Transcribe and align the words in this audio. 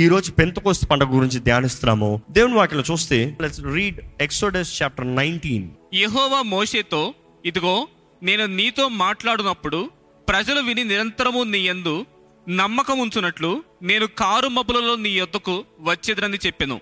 ఈ 0.00 0.08
రోజు 0.08 0.30
పెంతకోస్తు 0.32 0.86
పండుగ 0.86 1.16
గురించి 1.16 1.38
ధ్యానిస్తున్నాము. 1.38 2.20
దేవుని 2.30 2.54
వాక్యలో 2.54 2.84
చూస్తే 2.90 3.36
let's 3.40 3.60
read 3.74 4.00
Exodus 4.20 4.82
chapter 4.82 5.16
nineteen 5.16 5.66
యెహోవా 5.94 6.42
మోషేతో 6.42 7.14
ఇదిగో 7.44 7.88
నేను 8.22 8.46
నీతో 8.46 8.88
మాట్లాడినప్పుడు 8.88 9.90
ప్రజలు 10.28 10.60
విని 10.60 10.84
నిరంతరము 10.84 11.42
నీ 11.42 11.58
యందు 11.68 12.06
నమ్మకం 12.48 12.98
ఉంచునట్లు 12.98 13.50
నేను 13.82 14.06
కారు 14.06 14.48
మబ్బులలో 14.48 14.96
నీ 14.96 15.10
యొద్దకు 15.10 15.64
వచ్చేదనని 15.80 16.38
చెప్పెను. 16.46 16.80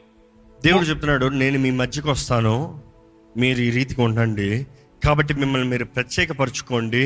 దేవుడు 0.64 0.84
చెప్తున్నాడు 0.84 1.26
నేను 1.26 1.58
మీ 1.58 1.70
మధ్యకు 1.70 2.10
వస్తాను 2.10 2.54
మీరు 3.36 3.60
ఈ 3.60 3.70
రీతిగా 3.70 4.02
ఉండండి 4.04 4.50
కాబట్టి 5.04 5.34
మిమ్మల్ని 5.34 5.68
మీరు 5.68 5.84
ప్రత్యేకపరచుకోండి 5.84 7.04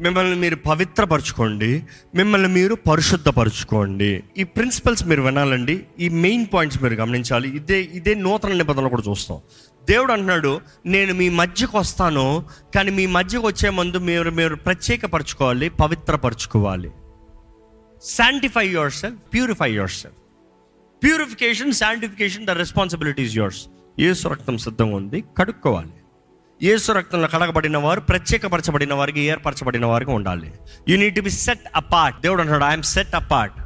మిమ్మల్ని 0.00 0.36
మీరు 0.36 0.56
పవిత్రపరచుకోండి 0.56 1.82
మిమ్మల్ని 2.14 2.48
మీరు 2.48 2.74
పరిశుద్ధపరచుకోండి. 2.74 4.24
ఈ 4.38 4.44
ప్రిన్సిపల్స్ 4.44 5.06
మీరు 5.06 5.22
వినాలండి 5.22 5.86
ఈ 6.00 6.08
మెయిన్ 6.08 6.46
పాయింట్స్ 6.54 6.82
మీరు 6.82 6.94
గమనించాలి. 6.94 7.56
ఇదే 7.56 7.80
ఇదే 7.80 8.14
నూతన 8.14 8.52
నిబంధనలు 8.52 8.88
కూడా 8.88 9.02
చూస్తాం. 9.10 9.40
దేవుడు 9.90 10.12
అంటున్నాడు 10.12 10.60
నేను 10.86 11.14
మీ 11.14 11.28
మధ్యకు 11.28 11.78
వస్తాను 11.78 12.44
కానీ 12.74 12.90
మీ 12.90 13.06
మధ్యకు 13.06 13.46
వచ్చే 13.46 13.70
ముందు 13.70 13.96
మీరు 13.98 14.30
మీరు 14.30 14.54
ప్రత్యేకపరచుకోవాలి 14.54 15.68
పవిత్రపరచుకోవాలి. 15.68 16.90
Sanctify 18.02 18.68
yourself 18.92 19.18
purify 19.34 19.72
yourself 19.90 20.16
purification 21.02 21.72
sanctification 21.72 22.46
the 22.46 22.50
responsibilities 22.50 23.36
yours 23.36 23.66
ఏ 23.98 24.04
ఏసు 24.06 24.28
రక్తం 24.28 24.58
సిద్ధంగా 24.58 24.96
ఉంది 24.96 25.24
కడుక్కోవాలి. 25.38 25.90
యేసు 26.62 26.92
రక్తంలో 26.92 27.28
కడగబడిన 27.28 27.76
వారు 27.76 28.00
ప్రత్యేకపరచబడిన 28.00 28.94
వారికి 28.94 29.20
ఏర్పరచబడిన 29.20 29.86
వారికి 29.86 30.10
ఉండాలి. 30.10 30.52
You 30.88 30.98
need 30.98 31.16
to 31.16 31.20
be 31.20 31.30
set 31.30 31.60
apart 31.76 32.20
దేవుడు 32.20 32.42
అంటాడు 32.42 32.64
ఐఎమ్ 32.64 32.82
సెట్ 32.82 33.14
అపార్ట్ 33.14 33.58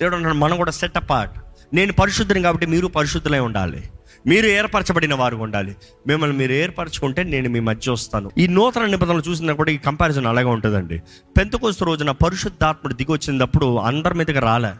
దేవుడు 0.00 0.16
అంటాడు 0.16 0.34
మనం 0.34 0.56
కూడా 0.56 0.70
సెట్ 0.70 0.96
అపార్ట్ 0.96 1.38
నేను 1.74 1.92
పరిశుద్ధిని 1.92 2.42
కాబట్టి 2.42 2.66
మీరు 2.66 2.86
పరిశుద్ధులై 2.86 3.38
ఉండాలి. 3.38 3.90
మీరు 4.26 4.46
ఏర్పరచబడిన 4.46 5.14
వారు 5.14 5.36
ఉండాలి. 5.36 5.76
మిమ్మల్ని 6.06 6.36
మీరు 6.36 6.52
ఏర్పరచుకుంటే 6.52 7.22
నేను 7.22 7.48
మీ 7.48 7.60
మధ్య 7.60 7.92
వస్తాను. 7.92 8.30
ఈ 8.38 8.46
నూతన 8.46 8.84
నిబంధనలు 8.86 9.22
చూసినప్పుడు 9.28 9.70
ఈ 9.70 9.76
కంపారిజన్ 9.76 10.26
అలాగే 10.26 10.46
ఉంటుందండి. 10.46 11.02
పెంతకోస్తు 11.38 11.84
రోజున 11.84 12.10
పరిశుద్ధాత్ముడు 12.10 12.94
దిగి 12.94 13.12
వచ్చినప్పుడు 13.12 13.76
అందరి 13.76 14.14
మీదకి 14.14 14.38
రాలే. 14.38 14.72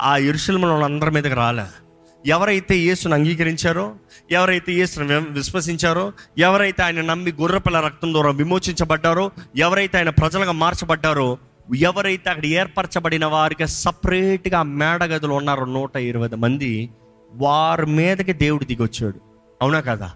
ఆ 0.00 0.16
ఇరుషుల 0.16 0.84
అందరి 0.84 1.10
మీదకి 1.10 1.34
రాలే. 1.34 1.91
ఎవరైతే 2.26 2.76
యేసును 2.76 3.14
అంగీకరించారో 3.14 3.94
ఎవరైతే 4.30 4.72
యేసును 4.72 5.20
విశ్వసించారో 5.30 6.12
ఎవరైతే 6.38 6.82
ఆయన 6.82 7.00
నమ్మి 7.00 7.32
గుర్రపిల్ల 7.40 7.80
రక్తం 7.80 8.12
ద్వారా 8.12 8.30
విమోచించబడ్డారో 8.30 9.30
ఎవరైతే 9.56 9.98
ఆయన 9.98 10.10
ప్రజలుగా 10.10 10.52
మార్చబడ్డారో 10.52 11.38
ఎవరైతే 11.76 12.30
అక్కడ 12.30 12.46
ఏర్పరచబడిన 12.46 13.24
వారికి 13.26 13.66
సపరేట్గా 13.66 14.62
మేడగదులు 14.62 15.32
ఉన్నారో 15.32 15.64
నూట 15.64 15.96
ఇరవై 15.96 16.28
మంది 16.28 16.90
వారి 17.32 17.86
మీదకి 17.86 18.32
దేవుడు 18.32 18.64
దిగొచ్చాడు. 18.64 19.20
అవునా 19.62 19.80
కదా? 19.80 20.12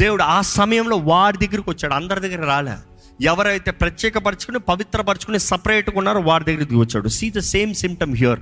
దేవుడు 0.00 0.22
ఆ 0.22 0.40
సమయంలో 0.40 0.96
వారి 0.96 1.46
దగ్గరికి 1.46 1.70
వచ్చాడు 1.70 1.94
అందరి 1.94 2.20
దగ్గర 2.20 2.44
రాలే. 2.44 2.72
ఎవరైతే 3.20 3.70
ప్రత్యేకపరచుకుని 3.70 4.58
పవిత్రపరచుకుని 4.58 5.38
సపరేట్గా 5.38 5.98
ఉన్నారో 5.98 6.20
వారి 6.20 6.44
దగ్గరికి 6.44 6.64
దిగొచ్చాడు. 6.64 7.08
See 7.08 7.30
the 7.30 7.38
same 7.38 7.74
symptom 7.74 8.16
here 8.16 8.40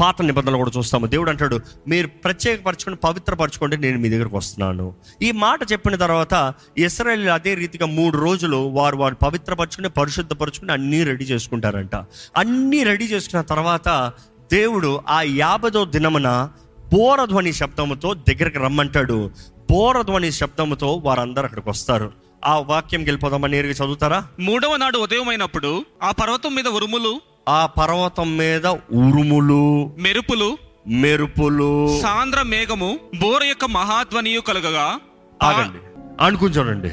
పాత 0.00 0.22
నిబంధనలు 0.22 0.56
కూడా 0.56 0.70
చూస్తాము. 0.78 1.06
దేవుడు 1.06 1.30
అంటాడు 1.30 1.60
మీరు 1.88 2.06
ప్రత్యేకపరచుకుని 2.06 2.96
పవిత్రపరచుకోండి 2.96 3.76
నేను 3.76 3.98
మీ 3.98 4.08
దగ్గరకు 4.08 4.36
వస్తున్నాను. 4.36 4.94
ఈ 5.22 5.30
మాట 5.32 5.72
చెప్పిన 5.72 5.96
తర్వాత 5.96 6.54
ఇస్రాయల్ 6.78 7.28
అదే 7.28 7.54
రీతిగా 7.54 7.86
మూడు 7.86 8.18
రోజులు 8.18 8.56
వారు 8.56 8.96
వారు 8.96 9.14
పవిత్రపరచుకుని 9.14 9.88
పరిశుద్ధపరచుకుని 9.88 10.72
అన్నీ 10.72 11.04
రెడీ 11.04 11.24
చేసుకుంటారంట. 11.24 11.94
అన్నీ 12.36 12.82
రెడీ 12.82 13.04
చేసుకున్న 13.04 13.42
తర్వాత 13.42 14.12
దేవుడు 14.52 15.00
ఆ 15.08 15.22
యాభదో 15.22 15.84
దినమున 15.84 16.48
బోరధ్వని 16.92 17.52
శబ్దముతో 17.52 18.14
దగ్గరికి 18.14 18.58
రమ్మంటాడు. 18.58 19.30
బోరధ్వని 19.70 20.32
శబ్దముతో 20.32 21.02
వారందరూ 21.04 21.44
అక్కడికి 21.44 21.68
వస్తారు. 21.68 22.12
ఆ 22.44 22.58
వాక్యం 22.58 23.08
గెలిపోదామని 23.08 23.52
నేరుగా 23.52 23.72
చదువుతారా? 23.72 24.26
మూడవ 24.40 24.76
నాడు 24.76 24.98
ఉదయమైనప్పుడు 24.98 25.84
ఆ 26.02 26.10
పర్వతం 26.10 26.54
మీద 26.54 26.68
ఉరుములు 26.68 27.20
ఆ 27.50 27.66
పర్వతం 27.66 28.36
మీద 28.36 28.66
ఉరుములు 28.66 29.92
మెరుపులు 29.98 30.58
మెరుపులు. 30.88 32.00
సాంద్ర 32.02 32.42
మేఘము 32.42 32.98
బోర 33.20 33.44
యొక్క 33.44 33.64
మహాధ్వనియు 33.64 34.40
కలుగగా. 34.40 34.94
ఆగండి. 35.42 35.78
అనుకుని 36.24 36.54
చూడండి. 36.54 36.90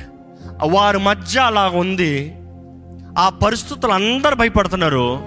వారి 0.67 0.97
మధ్య 0.97 1.39
అలా 1.39 1.67
ఉంది. 1.67 2.35
ఆ 3.17 3.29
పరిస్థితులు 3.29 3.91
అందరు 3.91 4.35
భయపడుతున్నారు. 4.35 5.19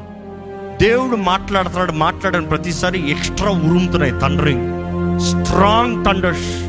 దేవుడు 0.81 1.17
మాట్లాడుతున్నాడు 1.17 1.93
మాట్లాడిన 1.93 2.41
ప్రతిసారి 2.41 3.11
ఎక్స్ట్రా 3.11 3.51
ఉరుముతున్నాయి 3.51 4.13
తండ్రింగ్ 4.13 4.81
స్ట్రాంగ్ 5.21 6.05
థండర్స్ 6.05 6.65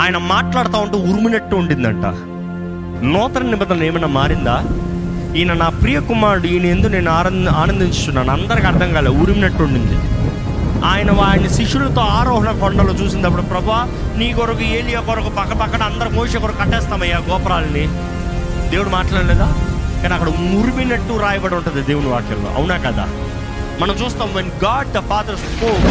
ఆయన 0.00 0.16
మాట్లాడుతూ 0.16 0.78
ఉంటే 0.78 0.96
ఉరుమునట్టు 0.96 1.56
ఉండిందంట. 1.56 2.04
నూతన 3.04 3.42
నిబంధన 3.42 3.82
ఏమైనా 3.82 4.06
మారిందా? 4.06 4.64
ఈయన 5.36 5.52
నా 5.52 5.68
ప్రియ 5.68 6.00
కుమారుడు 6.00 6.46
ఈయన 6.46 6.66
ఎందు 6.66 6.86
నేను 6.86 7.10
ఆనంద 7.10 7.48
ఆనందించున్నాను 7.48 8.30
అందరికి 8.32 8.66
అర్థం 8.66 8.92
కాలే 8.92 9.10
ఉరిమినట్టు 9.10 9.62
ఉండింది 9.62 9.96
ఆయన 10.86 11.20
ఆయన 11.20 11.46
శిష్యులతో 11.48 12.00
ఆరోహణ 12.00 12.60
కొండలో 12.60 12.92
చూసినప్పుడు 12.92 13.42
ప్రభా 13.42 13.88
నీ 14.16 14.32
కొరకు 14.32 14.62
ఏలియా 14.62 15.00
కొరకు 15.00 15.28
పక్క 15.28 15.52
పక్కన 15.52 15.82
అందరు 15.82 16.08
మోసే 16.08 16.38
కొరకు 16.38 16.58
కట్టేస్తామయ్యా 16.58 17.18
గోపురాలని. 17.18 17.86
దేవుడు 18.70 18.88
మాట్లాడలేదా? 18.88 19.54
కానీ 20.02 20.14
అక్కడ 20.14 20.28
మురిమినట్టు 20.28 21.20
రాయబడి 21.20 21.54
ఉంటుంది 21.54 21.82
దేవుని 21.82 22.08
వాక్యంలో. 22.08 22.50
అవునా 22.56 22.76
కదా? 22.76 23.06
మనం 23.80 23.94
చూస్తాం 23.94 24.34
when 24.34 24.50
God 24.64 24.88
the 24.88 24.98
Father 25.00 25.36
spoke 25.36 25.86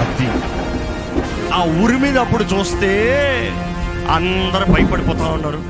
అది. 0.00 0.28
ఆ 1.54 1.82
ఉరిమినప్పుడు 1.84 2.44
చూస్తే 2.44 2.92
అందరూ 4.10 4.72
భయపడిపోతా 4.72 5.24
ఉన్నారు. 5.24 5.60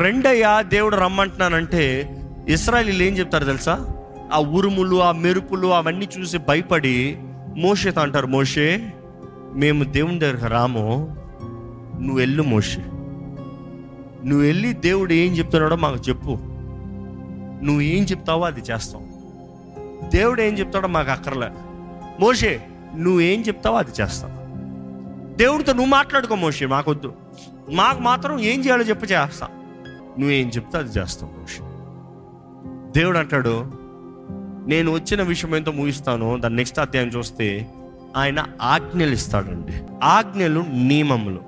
రెండయ్యా 0.00 0.60
దేవుడు 0.62 0.96
రమ్మంటున్నానంటే 0.96 2.10
ఇస్రాయలీలు 2.48 3.02
ఏం 3.02 3.18
చెప్తారు 3.18 3.44
తెలుసా? 3.44 3.88
ఆ 4.32 4.38
ఉరుములు 4.38 5.02
ఆ 5.02 5.12
మెరుపులు 5.12 5.68
అవన్నీ 5.68 6.08
చూసి 6.18 6.38
భయపడి 6.38 7.18
మోషేతో 7.56 8.00
అంటారు 8.00 8.26
మోషే 8.26 8.92
మేము 9.54 9.84
దేవుని 9.84 10.18
దగ్గర 10.18 10.46
రాము. 10.46 11.16
నువ్వు 12.00 12.18
వెళ్ళు 12.18 12.42
మోషే. 12.42 12.82
నువ్వు 14.24 14.40
వెళ్ళి 14.40 14.72
దేవుడు 14.72 15.12
ఏం 15.12 15.32
చెప్తున్నాడో 15.32 15.76
మాకు 15.76 15.96
చెప్పు. 15.96 16.38
నువ్వు 17.64 17.80
ఏం 17.80 18.04
చెప్తావో 18.04 18.42
అది 18.42 18.60
చేస్తాం. 18.60 19.08
దేవుడు 20.14 20.42
ఏం 20.42 20.58
చెప్తాడో 20.58 20.88
మాకు 20.88 21.10
అక్కర్లే. 21.10 21.48
మోషే 22.20 22.62
నువ్వు 22.96 23.20
ఏం 23.20 23.40
చెప్తావో 23.40 23.76
అది 23.76 23.90
చేస్తాం. 24.00 24.30
దేవుడితో 25.36 25.72
నువ్వు 25.72 25.88
మాట్లాడుకో 25.88 26.34
మోషే 26.34 26.66
మాకొద్దు. 26.66 27.12
మాకు 27.72 28.00
మాత్రం 28.00 28.40
ఏం 28.40 28.64
చేయాలో 28.64 28.82
చెప్పు 28.82 29.04
చేస్తా. 29.04 29.48
నువ్వేం 30.18 30.48
చెప్తే 30.48 30.78
అది 30.78 30.98
చేస్తావు 30.98 31.40
మోషే. 31.40 31.75
దేవుడు 32.96 33.18
అంటాడు 33.18 33.64
నేను 34.66 34.92
వచ్చిన 34.92 35.22
విషయం 35.22 35.56
ఏంటో 35.56 35.72
ముగిస్తాను 35.72 36.38
దాని 36.38 36.56
నెక్స్ట్ 36.56 36.78
అధ్యాయం 36.78 37.08
చూస్తే 37.08 37.70
ఆయన 38.16 38.44
ఆజ్ఞలు 38.62 39.10
ఇస్తాడండి. 39.10 39.72
ఆజ్ఞలు 40.04 40.64
నియమములు. 40.72 41.40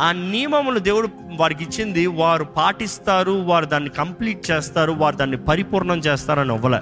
ఆ 0.00 0.12
నియమములు 0.12 0.78
దేవుడు 0.78 1.08
వారికి 1.36 1.64
ఇచ్చింది 1.64 2.06
వారు 2.06 2.44
పాటిస్తారు 2.44 3.30
వారు 3.30 3.64
దాన్ని 3.64 3.90
కంప్లీట్ 3.90 4.50
చేస్తారు 4.50 4.92
వారు 4.92 5.16
దాన్ని 5.16 5.36
పరిపూర్ణం 5.36 5.98
చేస్తారని 5.98 6.52
అవ్వలే 6.52 6.80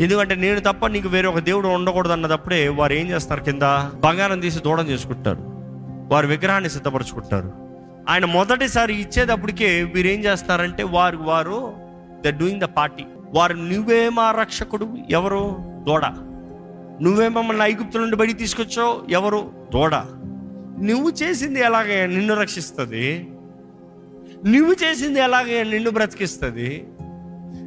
ఎందుకంటే 0.00 0.34
నేను 0.34 0.60
తప్ప 0.60 0.86
నీకు 0.86 1.08
వేరే 1.08 1.28
ఒక 1.28 1.38
దేవుడు 1.38 1.68
ఉండకూడదు 1.68 2.12
అన్నదప్పుడే 2.12 2.68
వారు 2.68 2.92
ఏం 2.92 3.06
చేస్తారు 3.06 3.42
కింద? 3.42 3.62
బంగారం 3.94 4.40
తీసి 4.40 4.60
దూడం 4.60 4.88
చేసుకుంటారు. 4.88 5.38
వారు 6.14 6.26
విగ్రహాన్ని 6.26 6.70
సిద్ధపరచుకుంటారు. 6.70 7.52
ఆయన 8.08 8.24
మొదటిసారి 8.24 9.00
ఇచ్చేటప్పటికే 9.00 9.82
వీరు 9.94 10.08
ఏం 10.08 10.24
చేస్తారంటే 10.24 10.82
వారు 10.82 11.16
వారు 11.16 11.72
ద 12.26 12.38
డూయింగ్ 12.38 12.60
ద 12.60 12.64
పార్టీ 12.64 13.04
వారు 13.34 13.54
నువ్వే 13.54 14.08
మా 14.08 14.30
రక్షకుడు 14.30 14.96
ఎవరు? 15.10 15.56
దూడ. 15.86 16.04
నువ్వే 17.02 17.28
మమ్మల్ని 17.28 17.64
ఐగుప్తు 17.64 17.98
నుండి 17.98 18.16
బయటికి 18.16 18.38
తీసుకొచ్చావు 18.38 19.10
ఎవరు? 19.10 19.52
దూడ. 19.72 19.94
నువ్వు 20.82 21.10
చేసింది 21.10 21.60
ఎలాగే 21.60 22.06
నిన్ను 22.06 22.34
రక్షిస్తుంది? 22.34 23.28
నువ్వు 24.46 24.76
చేసింది 24.84 25.20
ఎలాగే 25.20 25.64
నిన్ను 25.64 25.90
బ్రతికిస్తుంది? 25.90 26.86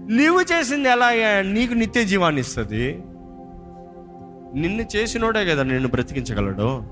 నువ్వు 0.10 0.42
చేసింది 0.42 0.90
ఎలాగే 0.90 1.42
నీకు 1.42 1.74
నిత్య 1.74 2.04
జీవాన్ని 2.04 2.42
ఇస్తుంది? 2.42 2.94
నిన్ను 4.56 4.86
చేసినోడే 4.96 5.46
కదా 5.46 5.64
నిన్ను 5.64 5.88
బ్రతికించగలడు. 5.88 6.84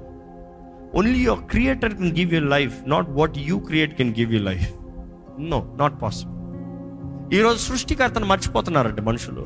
Only 0.96 1.20
your 1.20 1.40
creator 1.40 1.94
can 1.94 2.16
give 2.18 2.34
you 2.34 2.40
life 2.40 2.90
not 2.90 3.08
what 3.10 3.38
you 3.38 3.60
create 3.60 3.98
can 3.98 4.16
give 4.20 4.34
you 4.34 4.40
life 4.40 4.74
no 5.40 5.76
not 5.80 6.02
possible 6.02 6.35
ఈరోజు 7.34 7.58
సృష్టికర్తను 7.58 8.26
మర్చిపోతున్నారండి 8.26 9.02
మనుషులు. 9.02 9.46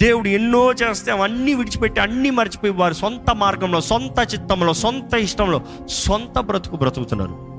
దేవుడు 0.00 0.28
ఎన్నో 0.28 0.72
చేస్తే 0.72 1.12
అన్నీ 1.12 1.54
విడిచిపెట్టి 1.54 2.00
అన్నీ 2.00 2.30
మర్చిపోయి 2.30 2.72
వారి 2.72 2.94
సొంత 2.94 3.30
మార్గంలో 3.30 3.80
సొంత 3.80 4.34
చిత్తంలో 4.34 4.72
సొంత 4.72 5.14
ఇష్టంలో 5.14 5.60
సొంత 5.88 6.40
బ్రతుకు 6.40 6.76
బ్రతుకుతున్నారు. 6.76 7.50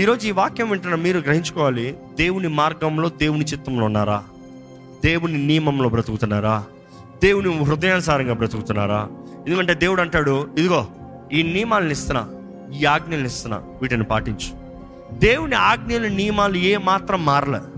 ఈరోజు 0.00 0.28
ఈ 0.28 0.30
వాక్యం 0.30 0.70
వింటున్న 0.70 0.94
మీరు 0.94 1.18
గ్రహించుకోవాలి 1.18 1.96
దేవుని 2.18 2.48
మార్గంలో 2.48 3.08
దేవుని 3.08 3.44
చిత్తంలో 3.44 3.84
ఉన్నారా? 3.84 4.24
దేవుని 5.04 5.46
నియమంలో 5.46 5.88
బ్రతుకుతున్నారా? 5.88 6.64
దేవుని 7.24 7.64
హృదయానుసారంగా 7.64 8.34
బ్రతుకుతున్నారా? 8.34 9.08
ఎందుకంటే 9.46 9.74
దేవుడు 9.74 10.00
అంటాడు 10.00 10.48
ఇదిగో 10.58 10.86
ఈ 11.32 11.42
నియమాలను 11.42 11.90
ఇస్తున్నా 11.90 12.28
ఈ 12.80 12.84
ఆజ్ఞలను 12.84 13.26
ఇస్తున్నా 13.26 13.62
వీటిని 13.82 14.04
పాటించు. 14.04 14.66
దేవుని 15.18 15.54
ఆజ్ఞలు 15.54 16.08
నియమాలు 16.08 16.56
ఏ 16.56 16.76
మాత్రం 16.76 17.24
మారలే. 17.24 17.75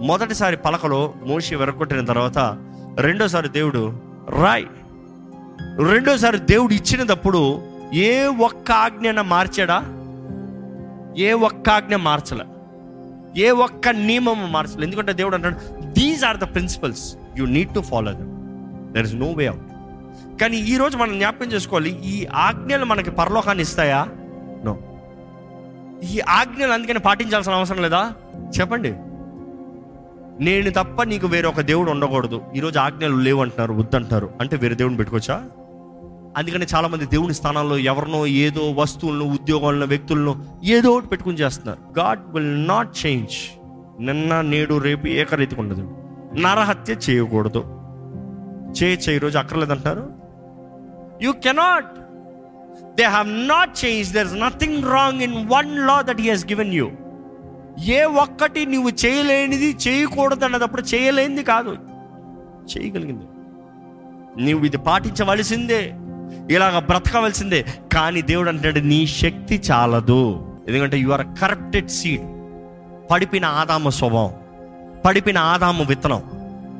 మొదటిసారి 0.00 0.56
పలకలో 0.56 1.14
మోషి 1.26 1.54
వెరగొట్టిన 1.54 2.04
తర్వాత 2.04 2.38
రెండోసారి 3.00 3.48
దేవుడు 3.48 4.00
రాయ్. 4.42 4.64
రెండోసారి 5.90 6.38
దేవుడు 6.38 6.74
ఇచ్చినప్పుడు 6.74 7.62
ఏ 7.94 8.24
ఒక్క 8.24 8.72
ఆజ్ఞన 8.72 9.20
మార్చాడా? 9.20 9.78
ఏ 11.18 11.32
ఒక్క 11.32 11.70
ఆజ్ఞ 11.70 11.96
మార్చలే. 11.96 12.44
ఏ 13.42 13.50
ఒక్క 13.50 13.88
నియమం 13.88 14.52
మార్చలే. 14.52 14.82
ఎందుకంటే 14.82 15.12
దేవుడు 15.12 15.34
అంటాడు 15.34 15.56
these 15.84 16.24
are 16.24 16.36
the 16.36 16.44
principles 16.44 17.16
you 17.38 17.46
need 17.46 17.74
to 17.74 17.80
follow 17.80 18.12
them 18.12 18.92
there 18.92 19.06
is 19.06 19.14
no 19.14 19.32
way 19.32 19.46
out 19.46 19.62
కానీ 20.40 20.56
ఈరోజు 20.56 20.96
మనం 20.96 21.12
జ్ఞాపకం 21.12 21.46
చేసుకోవాలి 21.46 22.04
ఈ 22.04 22.26
ఆజ్ఞలు 22.26 22.84
మనకి 22.84 23.10
పరలోకాన్ని 23.10 23.62
ఇస్తాయా? 23.62 24.08
నో 24.64 24.78
ఈ 26.02 26.20
ఆజ్ఞలు 26.20 26.72
అందుకని 26.72 26.98
పాటించాల్సిన 26.98 27.52
అవసరం 27.52 27.82
లేదా? 27.82 28.12
చెప్పండి. 28.60 28.94
నేను 30.40 30.70
తప్ప 30.70 31.02
నీకు 31.02 31.26
వేరొక 31.26 31.60
దేవుడు 31.60 31.90
ఉండకూడదు. 31.90 32.42
ఈరోజు 32.56 32.78
ఆజ్ఞలు 32.78 33.16
లేవు 33.16 33.42
అంటున్నారు 33.42 33.72
వద్దంటున్నారు. 33.72 34.30
అంటే 34.40 34.56
వేరే 34.56 34.74
దేవుడిని 34.74 34.96
పెట్టుకోవచ్చా? 34.96 35.44
అందుకని 36.36 36.66
చాలా 36.74 36.88
మంది 36.88 37.06
దేవుని 37.06 37.34
స్థానాల్లో 37.34 37.78
ఎవరినో 37.78 38.26
ఏదో 38.26 38.72
వస్తువులను 38.72 39.24
ఉద్యోగాలను 39.24 39.86
వ్యక్తులను 39.86 40.46
ఏదో 40.64 40.90
ఒకటి 40.90 41.08
పెట్టుకుని 41.08 41.36
చేస్తున్నారు. 41.36 42.00
God 42.00 42.20
will 42.34 42.68
not 42.68 43.06
change. 43.06 43.60
నిన్న 44.00 44.40
నేడు 44.40 44.78
రేపు 44.78 45.06
ఏకరీతిగా 45.06 45.60
ఉండదు. 45.60 45.96
నరహత్య 46.36 46.96
చేయకూడదు. 47.10 47.64
చేయొచ్చు 48.82 49.12
ఈరోజు 49.12 49.38
అక్కర్లేదంటారు 49.38 50.10
you 51.22 51.32
cannot 51.32 51.98
they 52.94 53.04
have 53.04 53.28
not 53.28 53.84
change 53.84 54.12
there 54.12 54.26
is 54.26 54.34
nothing 54.34 54.84
wrong 54.84 55.22
in 55.22 55.48
one 55.48 55.86
law 55.86 56.02
that 56.02 56.20
he 56.20 56.30
he's 56.30 56.46
given 56.46 56.74
you 56.74 56.90
a 57.84 58.04
ఒక్కటి 58.04 58.66
నువ్వు 58.66 58.90
చేయలేనిది 59.06 59.76
చేయకూడదు 59.88 60.44
అన్నదప్పుడు 60.44 60.82
చేయలేనిది 60.82 61.44
కాదు. 61.44 61.76
చేయగలిగింది. 62.78 63.24
నువ్వు 64.50 64.66
ఇది 64.66 64.76
పాటించవలసిందే. 64.76 65.94
ఇలాగ 66.50 66.78
బ్రతకవలసిందే. 66.78 67.64
కానీ 67.92 68.22
దేవుడు 68.22 68.48
అంటాడు 68.48 68.78
నీ 68.78 69.06
శక్తి 69.06 69.62
చాలదు. 69.70 70.52
ఎందుకంటే 70.68 70.98
యు 70.98 71.10
ఆర్ 71.10 71.26
కరప్టెడ్ 71.40 71.88
సీడ్ 71.88 72.22
పడిపిన 73.10 73.44
ఆదామ 73.44 73.88
స్వభావం 73.88 74.34
పడిపిన 75.06 75.38
ఆదాము 75.38 75.84
విత్తనం 75.84 76.22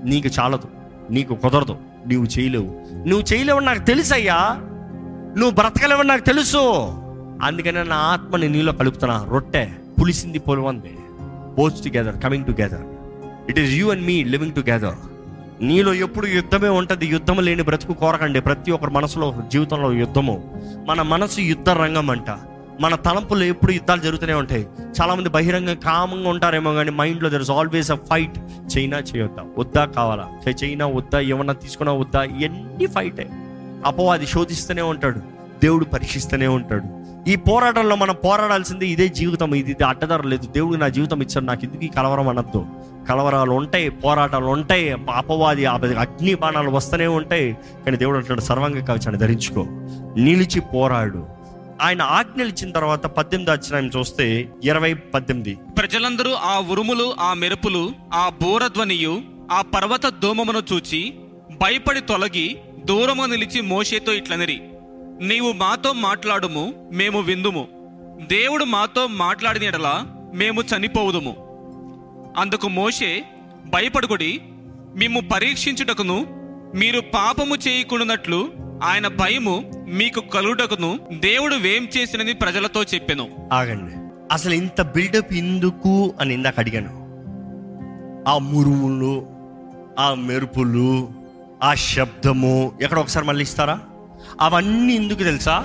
నీకు 0.04 0.28
చాలదు 0.28 0.68
నీకు 1.10 1.34
కుదరదు 1.34 1.72
నువ్వు 2.08 2.24
చేయలేవు. 2.24 2.80
నువ్వు 3.08 3.34
చేయలేవు 3.34 3.58
నాకు 3.58 3.78
తెలుసయ్యా. 3.78 4.56
నువ్వు 5.38 5.50
బ్రతకలేవని 5.50 6.08
నాకు 6.08 6.20
తెలుసు. 6.20 6.58
అందుకనే 7.42 7.82
నా 7.82 7.96
ఆత్మని 7.96 8.48
నీలో 8.48 8.72
కలుపుతున్నా 8.72 9.26
రొట్టె. 9.28 9.68
పులిసింది 10.00 10.38
పొలవంది. 10.38 10.98
Both 11.56 11.84
together 11.84 12.22
coming 12.22 12.44
together 12.44 12.80
it 13.48 13.58
is 13.58 13.72
you 13.72 13.90
and 13.90 14.02
me 14.02 14.24
living 14.24 14.52
together 14.52 14.94
నీలో 15.60 15.94
ఎప్పుడు 15.94 16.26
యుద్ధమే 16.26 16.68
ఉంటుంది 16.68 17.06
యుద్ధం 17.06 17.38
లేని 17.40 17.62
బ్రతుకు 17.62 17.92
కోరకండి. 17.92 18.40
ప్రతి 18.40 18.70
ఒక్కరి 18.70 18.90
మనసులో 18.90 19.34
జీవితంలో 19.52 19.92
యుద్ధము. 19.92 20.62
మన 20.86 21.02
మనసు 21.02 21.40
యుద్ధ 21.40 21.68
రంగం 21.68 22.10
అంట. 22.10 22.30
మన 22.80 22.94
తలంపులు 22.94 23.44
ఎప్పుడు 23.44 23.72
యుద్ధాలు 23.72 24.00
జరుగుతూనే 24.00 24.32
ఉంటాయి. 24.32 24.66
చాలామంది 24.80 25.28
బహిరంగ 25.28 25.74
కామంగా 25.74 26.28
ఉంటారేమో 26.28 26.74
కానీ 26.74 26.90
మైండ్లో 26.90 27.30
there 27.30 27.42
is 27.42 27.50
always 27.50 27.90
a 27.90 27.94
fight 27.94 28.38
China 28.78 28.98
చేయొద్దా? 28.98 29.44
వద్దా 29.58 29.84
కావాలా? 29.84 30.28
చైనా 30.64 30.86
వద్దా? 30.86 31.20
ఏమన్నా 31.20 31.52
తీసుకున్నా 31.52 31.92
వద్దా? 31.92 32.22
ఎన్ని 32.22 32.86
ఫైటే 32.86 33.30
అపవాది 33.84 34.26
శోధిస్తూనే 34.26 34.82
ఉంటాడు. 34.82 35.18
దేవుడు 35.62 35.84
పరీక్షిస్తూనే 35.84 36.46
ఉంటాడు. 36.46 36.97
ఈ 37.28 37.36
పోరాటంలో 37.36 37.96
మనం 37.96 38.14
పోరాడాల్సింది 38.24 38.88
ఇదే 38.88 39.08
జీవితం 39.08 39.54
ఇది 39.54 39.70
ఇది 39.70 39.84
అడ్డదారు 39.84 40.22
లేదు. 40.22 40.46
దేవుడు 40.46 40.76
నా 40.76 40.88
జీవితం 40.88 41.22
ఇచ్చాడు 41.22 41.44
నాకు 41.44 41.64
ఎందుకు 41.64 41.84
ఈ 41.84 41.88
కలవరం 41.88 42.28
అనొద్దు? 42.28 42.66
కలవరాలు 43.08 43.50
ఉంటాయి 43.50 43.90
పోరాటాలు 43.90 44.46
ఉంటాయి 44.46 44.92
అపవాది 44.92 45.64
అగ్ని 45.66 46.34
బాణాలు 46.34 46.70
వస్తూనే 46.70 47.06
ఉంటాయి. 47.06 47.52
కానీ 47.84 47.96
దేవుడు 47.96 48.16
అంటున్నాడు 48.16 48.40
సర్వంగ 48.40 48.84
కవచాన్ని 48.84 49.18
ధరించుకో. 49.18 49.66
నిలిచి 50.16 50.60
పోరాడు. 50.60 51.26
ఆయన 51.82 52.02
ఆజ్ఞలు 52.02 52.48
ఇచ్చిన 52.48 52.70
తర్వాత 52.70 53.06
పద్దెనిమిది 53.06 53.50
వచ్చిన 53.50 53.90
చూస్తే 53.98 54.48
ఇరవై 54.64 54.94
పద్దెనిమిది. 54.94 55.58
ప్రజలందరూ 55.78 56.32
ఆ 56.32 56.60
ఉరుములు 56.70 57.14
ఆ 57.20 57.34
మెరుపులు 57.34 57.92
ఆ 58.14 58.32
బోరధ్వనియు 58.42 59.20
ఆ 59.52 59.62
పర్వత 59.62 60.06
దోమమును 60.06 60.62
చూచి 60.72 61.14
భయపడి 61.62 62.00
తొలగి 62.00 62.58
దూరము 62.84 63.26
నిలిచి 63.26 63.60
మోషేతో 63.60 64.12
ఇట్లనిరి. 64.12 64.60
నీవు 65.20 65.52
మాతో 65.52 65.92
మాట్లాడుము 65.92 66.90
మేము 66.92 67.20
విందుము. 67.20 67.68
దేవుడు 68.30 68.64
మాతో 68.64 69.06
మాట్లాడిన 69.06 69.62
ఎడలా 69.62 70.04
మేము 70.34 70.62
చనిపోవుదుము. 70.62 71.36
అందుకు 72.38 72.68
మోషే 72.68 73.24
భయపడుకుడి 73.66 74.40
మిమ్ము 74.96 75.20
పరీక్షించుటకును 75.20 76.26
మీరు 76.74 77.00
పాపము 77.00 77.56
చేయకుండానట్లు 77.68 78.52
ఆయన 78.82 79.08
భయము 79.08 79.72
మీకు 79.88 80.20
కలుగుటకును 80.20 81.00
దేవుడు 81.12 81.54
వేం 81.54 81.88
చేసినని 81.96 82.32
ప్రజలతో 82.32 82.82
చెప్పాను. 82.82 83.28
ఆగండి. 83.52 84.10
అసలు 84.34 84.54
ఇంత 84.54 84.82
బిల్డప్ 84.82 85.32
ఎందుకు 85.32 86.14
అని 86.20 86.34
ఇందాక 86.34 86.54
అడిగాను. 86.58 87.08
ఆ 88.30 88.38
మురుములు 88.38 89.26
ఆ 89.98 90.14
మెరుపులు 90.14 91.08
ఆ 91.62 91.74
శబ్దము 91.74 92.72
ఎక్కడ 92.82 92.98
ఒకసారి 92.98 93.26
మళ్ళీ 93.26 93.42
ఇస్తారా? 93.42 93.80
అవన్నీ 94.40 94.92
ఎందుకు 94.92 95.18
తెలుసా? 95.18 95.62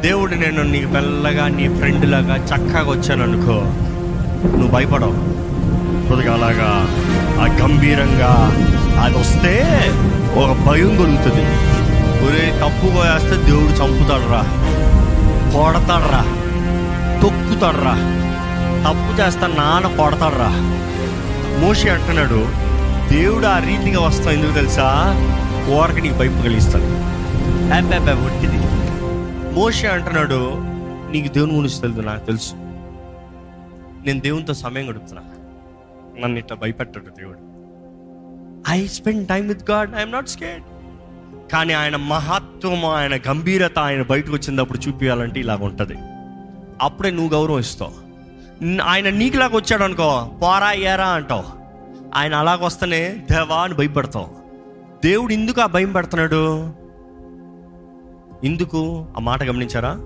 దేవుడు 0.00 0.34
నేను 0.34 0.62
నీకు 0.62 0.88
మెల్లగా 0.88 1.48
నీ 1.48 1.76
ఫ్రెండ్ 1.76 2.10
లాగా 2.10 2.36
చక్కగా 2.36 2.90
వచ్చాను 2.90 3.22
అనుకో 3.22 3.52
నువ్వు 4.56 4.68
భయపడవు. 4.68 5.36
కొద్దిగా 6.08 6.34
అలాగా 6.34 6.88
ఆ 7.40 7.56
గంభీరంగా 7.62 8.52
అది 9.02 9.18
వస్తే 9.18 9.54
ఒక 10.36 10.68
భయం 10.68 10.88
కలుగుతుంది. 10.88 11.44
ఒరే 12.26 12.50
తప్పు 12.58 12.86
వేస్తే 12.86 13.44
దేవుడు 13.44 13.72
చంపుతాడురా 13.72 14.42
కొడతాడరా 15.54 16.24
తొక్కుతాడరా. 17.22 18.22
తప్పు 18.86 19.22
చేస్తా 19.22 19.46
నాన్న 19.46 19.96
కొడతాడురా. 19.96 20.50
మోషి 21.60 21.88
అంటున్నాడు 21.88 22.66
దేవుడు 23.12 23.46
ఆ 23.46 23.58
రీతిగా 23.58 24.00
వస్తా 24.00 24.30
ఎందుకు 24.30 24.52
తెలుసా? 24.52 24.90
కోరక 25.68 26.02
నీకు 26.02 26.14
భయపు 26.14 26.42
కలిగిస్తాడు. 26.42 27.15
అబ్బే 27.74 28.12
ఒట్టిది 28.12 28.58
మోషే 29.54 29.88
అంటున్నాడు 29.88 30.52
నీకు 31.12 31.34
దేవుని 31.34 31.52
గురించి 31.52 31.80
తెలుసు 31.80 32.00
నాకు 32.00 32.26
తెలుసు. 32.26 32.54
నేను 34.06 34.20
దేవునితో 34.20 34.54
సమయం 34.54 34.90
గడుపుతున్నా. 34.90 35.22
నన్ను 36.18 36.38
ఇట్లా 36.38 36.56
భయపెట్టాడు 36.56 37.04
దేవుడు. 37.04 37.38
I 38.70 38.86
spend 38.86 39.28
time 39.28 39.48
with 39.48 39.70
God 39.70 39.94
I'm 39.96 40.12
not 40.12 40.28
scared 40.28 40.62
కానీ 41.52 41.72
ఆయన 41.72 41.96
మహత్వం 41.96 42.84
ఆయన 42.84 43.16
గంభీరత 43.16 43.78
ఆయన 43.78 44.02
బయటకు 44.02 44.32
వచ్చినప్పుడు 44.32 44.78
చూపించాలంటే 44.78 45.40
ఇలాగ 45.40 45.64
ఉంటుంది. 45.64 45.94
అప్పుడే 46.82 47.10
నువ్వు 47.10 47.28
గౌరవం 47.28 47.58
ఇస్తావు. 47.58 47.92
ఆయన 48.82 49.10
నీకులాగా 49.10 49.56
వచ్చాడు 49.56 49.82
అనుకో 49.82 50.30
పోరా 50.42 50.72
ఏరా 50.72 51.08
అంటావు. 51.08 51.44
ఆయన 52.14 52.34
అలాగొస్తేనే 52.34 53.16
దేవా 53.30 53.56
అని 53.56 53.74
భయపడతావు. 53.74 54.28
దేవుడు 55.04 55.32
ఎందుకు 55.32 55.60
ఆ 55.60 55.66
భయం 55.66 55.92
పెడుతున్నాడు? 55.92 56.72
ఎందుకు 58.44 59.06
ఆ 59.16 59.20
మాట 59.20 59.42
గమనించారా? 59.42 59.98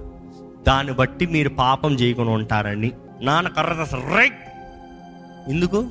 దాన్ని 0.68 0.92
బట్టి 0.92 1.26
మీరు 1.26 1.48
పాపం 1.48 1.94
చేయకుండా 1.94 2.32
ఉంటారని 2.32 2.92
నాన్న 3.22 3.48
కర్ర 3.48 3.86
రైట్. 4.16 4.38
ఎందుకు 5.48 5.86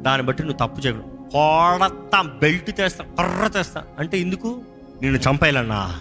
దాన్ని 0.00 0.26
బట్టి 0.26 0.42
నువ్వు 0.42 0.66
తప్పు 0.66 0.80
చేయకూడదు 0.80 1.08
కొడతా 1.08 2.22
బెల్ట్ 2.22 2.76
తెస్తా 2.76 3.04
కర్ర 3.04 3.46
తెస్తా. 3.46 3.82
అంటే 3.98 4.18
ఎందుకు 4.18 4.60
నేను 5.02 5.16
చంపేయాలన్నా. 5.16 6.00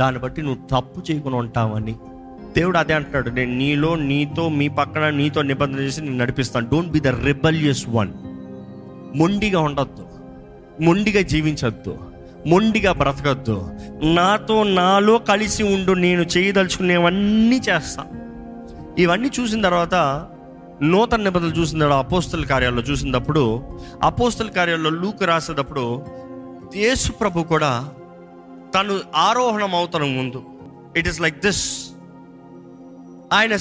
దాన్ని 0.00 0.20
బట్టి 0.20 0.42
నువ్వు 0.42 0.80
తప్పు 0.80 1.02
చేయకుండా 1.10 1.38
ఉంటావని. 1.38 1.92
దేవుడు 2.56 2.78
అదే 2.78 2.94
అంటున్నాడు. 2.94 3.30
నేను 3.30 3.52
నీలో 3.52 3.94
నీతో 3.94 4.48
మీ 4.48 4.68
పక్కన 4.68 5.10
నీతో 5.10 5.42
నిబంధన 5.42 5.78
చేసి 5.78 6.00
నేను 6.00 6.16
నడిపిస్తాను. 6.16 6.68
Don't 6.70 6.90
be 6.90 7.00
the 7.00 7.08
rebellious 7.08 7.88
one 7.88 8.12
మొండిగా 9.18 9.60
ఉండొద్దు. 9.60 10.06
మొండిగా 10.80 11.22
జీవించొద్దు. 11.22 11.98
మొండిగా 12.48 12.92
బ్రతకద్దు. 12.92 13.70
నాతో 14.02 14.62
నాలో 14.62 15.18
కలిసి 15.18 15.62
ఉండు 15.62 15.92
నేను 15.92 16.22
చేయదలుచుకునేవన్నీ 16.22 17.56
చేస్తా. 17.56 18.04
ఇవన్నీ 18.98 19.30
చూసిన 19.40 19.60
తర్వాత 19.62 20.26
నూతన 20.82 21.22
నిబంధనలు 21.22 21.60
చూసిన 21.60 21.78
తర్వాత 21.78 22.06
అపోస్తల 22.06 22.44
కార్యాల్లో 22.44 22.82
చూసినప్పుడు 22.82 23.62
అపోస్తల 24.02 24.48
కార్యాల్లో 24.48 24.90
లూకు 24.90 25.24
రాసేటప్పుడు 25.24 26.04
యేసు 26.76 27.12
ప్రభు 27.12 27.42
కూడా 27.42 27.88
తను 28.74 29.00
ఆరోహణం 29.16 29.74
అవుతాను 29.74 30.06
ముందు. 30.06 30.42
ఇట్ 30.96 31.08
ఈస్ 31.08 31.20
లైక్ 31.20 31.38
దిస్ 31.46 31.64
ఆయన 33.32 33.56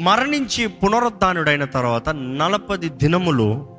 మరణించి 0.00 0.66
పునరుద్ధానుడైన 0.66 1.64
తర్వాత 1.64 2.08
నలపది 2.08 2.88
దినములు 2.88 3.75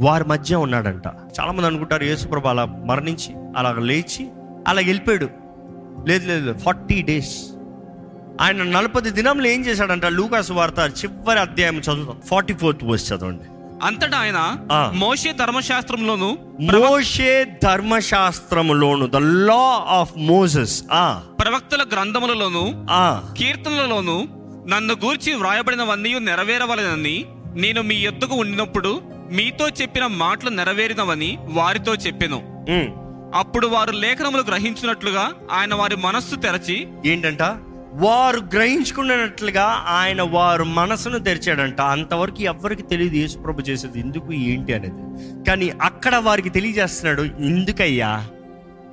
వారి 0.00 0.24
మధ్య 0.24 0.56
ఉన్నాడంట. 0.56 1.06
చాలా 1.06 1.52
మంది 1.52 1.66
అనుకుంటారు 1.66 2.04
యేసుప్రభు 2.04 2.48
అలా 2.48 2.64
మరణించి 2.64 3.34
అలా 3.56 3.72
లేచి 3.72 4.28
అలా 4.68 4.80
వెళ్ళిపోయాడు. 4.80 5.28
లేదు 6.06 6.26
లేదు 6.26 6.58
ఫార్టీ 6.58 7.02
డేస్. 7.02 7.36
ఆయన 8.40 8.62
నలపది 8.62 9.10
దినంలో 9.10 9.46
ఏం 9.46 9.66
చేశాడంట? 9.66 10.04
లూకాసు 10.04 10.52
వార్త 10.52 10.92
చివరి 11.04 11.38
అధ్యాయం 11.38 11.78
చదువుతాం 11.78 12.20
ఫార్టీ 12.26 12.54
ఫోర్త్ 12.54 12.84
వర్స్ 12.84 13.12
చదవండి. 13.12 13.44
అంతటా 13.82 14.18
ఆయన. 14.18 14.56
మోషే 14.94 15.32
ధర్మశాస్త్రంలోను 15.32 16.38
మోషే 16.60 17.58
ధర్మశాస్త్రములోను 17.62 19.06
ద 19.06 19.16
లా 19.16 19.84
ఆఫ్ 19.88 20.12
మోసెస్ 20.16 20.84
ఆ. 20.92 21.22
ప్రవక్తల 21.40 21.84
గ్రంథములలోను 21.92 22.86
ఆ. 22.90 23.34
కీర్తనలలోను 23.38 24.28
నన్ను 24.68 24.94
గూర్చి 24.94 25.34
వ్రాయబడినవన్నీ 25.34 26.18
నెరవేరవలెనని 26.18 27.26
నేను 27.54 27.82
మీ 27.82 27.94
యొద్దకు 27.94 28.34
ఉండినప్పుడు 28.34 29.00
మీతో 29.32 29.68
చెప్పిన 29.68 30.06
మాటలు 30.06 30.50
నెరవేరినవని 30.50 31.38
వారితో 31.48 31.94
చెప్పెను. 31.94 32.42
అప్పుడు 33.34 33.66
వారు 33.66 33.92
లేఖనములు 33.92 34.42
గ్రహించినట్లుగా 34.42 35.32
ఆయన 35.52 35.74
వారి 35.74 35.96
మనస్సు 35.96 36.36
తెరచి 36.36 36.88
ఏంటంట? 37.06 37.42
వారు 37.92 38.40
గ్రహించుకున్నట్లుగా 38.54 39.84
ఆయన 39.88 40.22
వారు 40.22 40.64
మనసును 40.64 41.18
తెరిచాడంట. 41.18 41.80
అంతవరకు 41.80 42.42
ఎవరికి 42.42 42.82
తెలియదు 42.82 43.14
యేసుప్రభు 43.14 43.60
చేసేది. 43.60 44.00
ఎందుకు 44.00 44.32
ఏంటి 44.32 44.72
అనేది. 44.72 45.02
కానీ 45.44 45.70
అక్కడ 45.82 46.16
వారికి 46.16 46.48
తెలియజేస్తున్నాడు 46.48 47.22
ఎందుకయ్యా? 47.22 48.26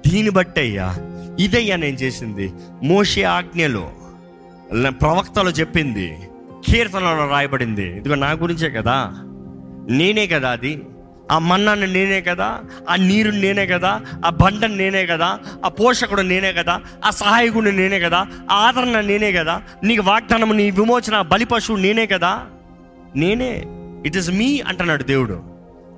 దీన్ని 0.07 0.29
బట్టి 0.29 0.61
అయ్యా 0.61 0.95
ఇదయ్యా 1.39 1.75
నేను 1.75 1.95
చేసింది. 1.95 2.53
మోషే 2.83 3.23
ఆజ్ఞలో 3.23 3.91
ప్రవక్తలో 4.87 5.51
చెప్పింది 5.51 6.17
కీర్తనలో 6.65 7.29
రాయబడింది. 7.29 7.97
ఇదిగో 7.97 8.15
నా 8.15 8.31
గురించే 8.31 8.69
కదా. 8.69 8.97
నేనే 9.89 10.27
కదా 10.27 10.49
అది. 10.49 10.81
ఆ 11.31 11.39
మన్నాన్ని 11.39 11.87
నేనే 11.87 12.21
కదా 12.21 12.59
ఆ 12.89 12.95
నీరు 12.95 13.31
నేనే 13.31 13.67
కదా 13.67 14.01
ఆ 14.25 14.29
బండను 14.29 14.75
నేనే 14.75 15.05
కదా 15.05 15.39
ఆ 15.65 15.67
పోషకుడు 15.67 16.21
నేనే 16.21 16.53
కదా 16.53 16.81
ఆ 17.05 17.09
సహాయకుడు 17.09 17.69
నేనే 17.69 17.99
కదా 17.99 18.27
ఆ 18.51 18.55
ఆదరణ 18.55 18.99
నేనే 18.99 19.31
కదా 19.31 19.61
నీకు 19.83 20.01
వాగ్దానం 20.01 20.57
నీ 20.57 20.71
విమోచన 20.71 21.21
బలి 21.21 21.45
పశువు 21.45 21.77
నేనే 21.77 22.05
కదా. 22.07 22.45
నేనే. 23.15 23.63
ఇట్ 24.05 24.17
ఇస్ 24.17 24.29
మీ 24.29 24.61
అంటున్నాడు 24.67 25.03
దేవుడు. 25.03 25.43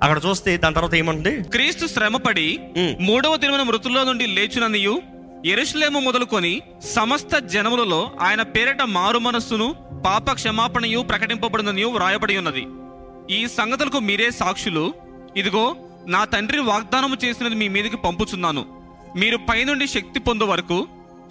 అక్కడ 0.02 0.20
చూస్తే 0.26 0.56
దాని 0.56 0.74
తర్వాత 0.74 0.94
ఏమంటుంది? 0.94 1.42
క్రీస్తు 1.42 1.86
శ్రమపడి. 1.86 2.58
మూడవ 3.00 3.36
దినమున 3.36 3.62
మృతుల్లో 3.62 4.04
నుండి 4.04 4.26
లేచుననియు 4.26 5.02
ఎరుషలేము 5.46 6.00
మొదలుకొని 6.00 6.60
సమస్త 6.94 7.38
జనములలో 7.38 8.10
ఆయన 8.20 8.42
పేరిట 8.42 8.82
మారు 8.82 9.18
మనస్సును 9.18 9.74
పాప 10.06 10.32
క్షమాపణయు 10.32 11.00
ప్రకటింపబడిననియు 11.00 11.88
వ్రాయబడి 11.88 12.36
ఉన్నది. 12.36 12.66
ఈ 13.36 13.38
సంగతులకు 13.58 13.98
మీరే 14.08 14.26
సాక్షులు. 14.40 14.82
ఇదిగో 15.40 15.64
నా 16.14 16.20
తండ్రి 16.34 16.60
వాగ్దానము 16.68 17.16
చేసినది 17.24 17.56
మీ 17.62 17.66
మీదకి 17.74 17.98
పంపుచున్నాను. 18.04 18.62
మీరు 19.20 19.38
పైనుండి 19.48 19.86
శక్తి 19.94 20.18
పొందు 20.28 20.44
వరకు 20.50 20.78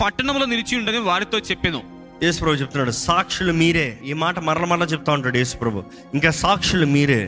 పట్టణంలో 0.02 0.46
నిలిచి 0.52 0.74
ఉండని 0.80 1.00
వారితో 1.10 1.38
చెప్పెను. 1.50 1.82
యేసుప్రభు 2.26 2.60
చెప్తున్నాడు 2.62 2.94
సాక్షులు 3.08 3.54
మీరే. 3.62 3.88
ఈ 4.10 4.14
మాట 4.24 4.40
మరల 4.50 4.66
మరల 4.72 4.88
చెప్తా 4.94 5.12
ఉంటాడు 5.18 5.38
యేసుప్రభు 5.38 5.84
ఇంకా 6.14 6.32
సాక్షులు 6.44 6.88
మీరే. 6.96 7.22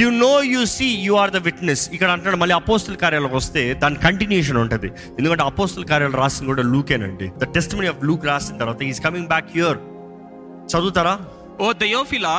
You 0.00 0.08
know 0.24 0.32
you 0.52 0.62
see 0.76 0.88
you 1.08 1.14
are 1.22 1.32
the 1.36 1.38
witness 1.48 1.84
ఇక్కడ 1.94 2.10
అంటున్నాడు 2.14 2.38
మళ్ళీ 2.42 2.54
అపోస్తుల 2.60 2.94
కార్యాలకు 3.04 3.36
వస్తే 3.40 3.62
దాని 3.82 3.98
కంటిన్యూషన్ 4.06 4.58
ఉంటుంది. 4.64 4.88
ఎందుకంటే 5.18 5.44
అపోస్తుల 5.50 5.84
కార్యాలు 5.92 6.16
రాసింది 6.22 6.48
కూడా 6.52 6.64
లూకేనండి. 6.74 7.28
ద 7.42 7.52
టెస్ట్ 7.56 7.74
ఆఫ్ 7.92 8.04
లూక్ 8.10 8.26
రాసిన 8.32 8.56
తర్వాత 8.62 8.82
ఈస్ 8.90 9.02
కమింగ్ 9.06 9.30
బ్యాక్ 9.34 9.50
హియర్ 9.56 9.78
చదువుతారా? 10.72 11.14
ఓ 11.60 11.72
దయోఫిలా 11.82 12.34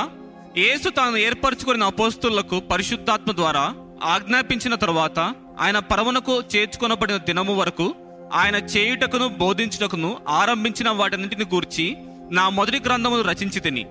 యేసు 0.62 0.88
తాను 0.90 1.18
ఏర్పరచుకున్న 1.18 1.84
అపోస్తులకు 1.84 2.58
పరిశుద్ధాత్మ 2.72 3.32
ద్వారా 3.32 3.64
ఆజ్ఞాపించిన 4.16 4.76
తరువాత 4.76 5.20
ఆయన 5.60 5.80
పరమునకు 5.92 6.36
చేర్చుకొనబడిన 6.54 7.18
దినము 7.30 7.54
వరకు 7.54 7.88
ఆయన 8.42 8.58
చేయుటకును 8.74 9.28
బోధించుటకును 9.42 10.12
ఆరంభించిన 10.40 10.90
వాటన్నింటిని 11.00 11.46
గూర్చి 11.54 11.86
నా 12.32 12.46
మొదటి 12.50 12.80
గ్రంథమును 12.86 13.24
రచించి 13.24 13.60
తిని. 13.60 13.84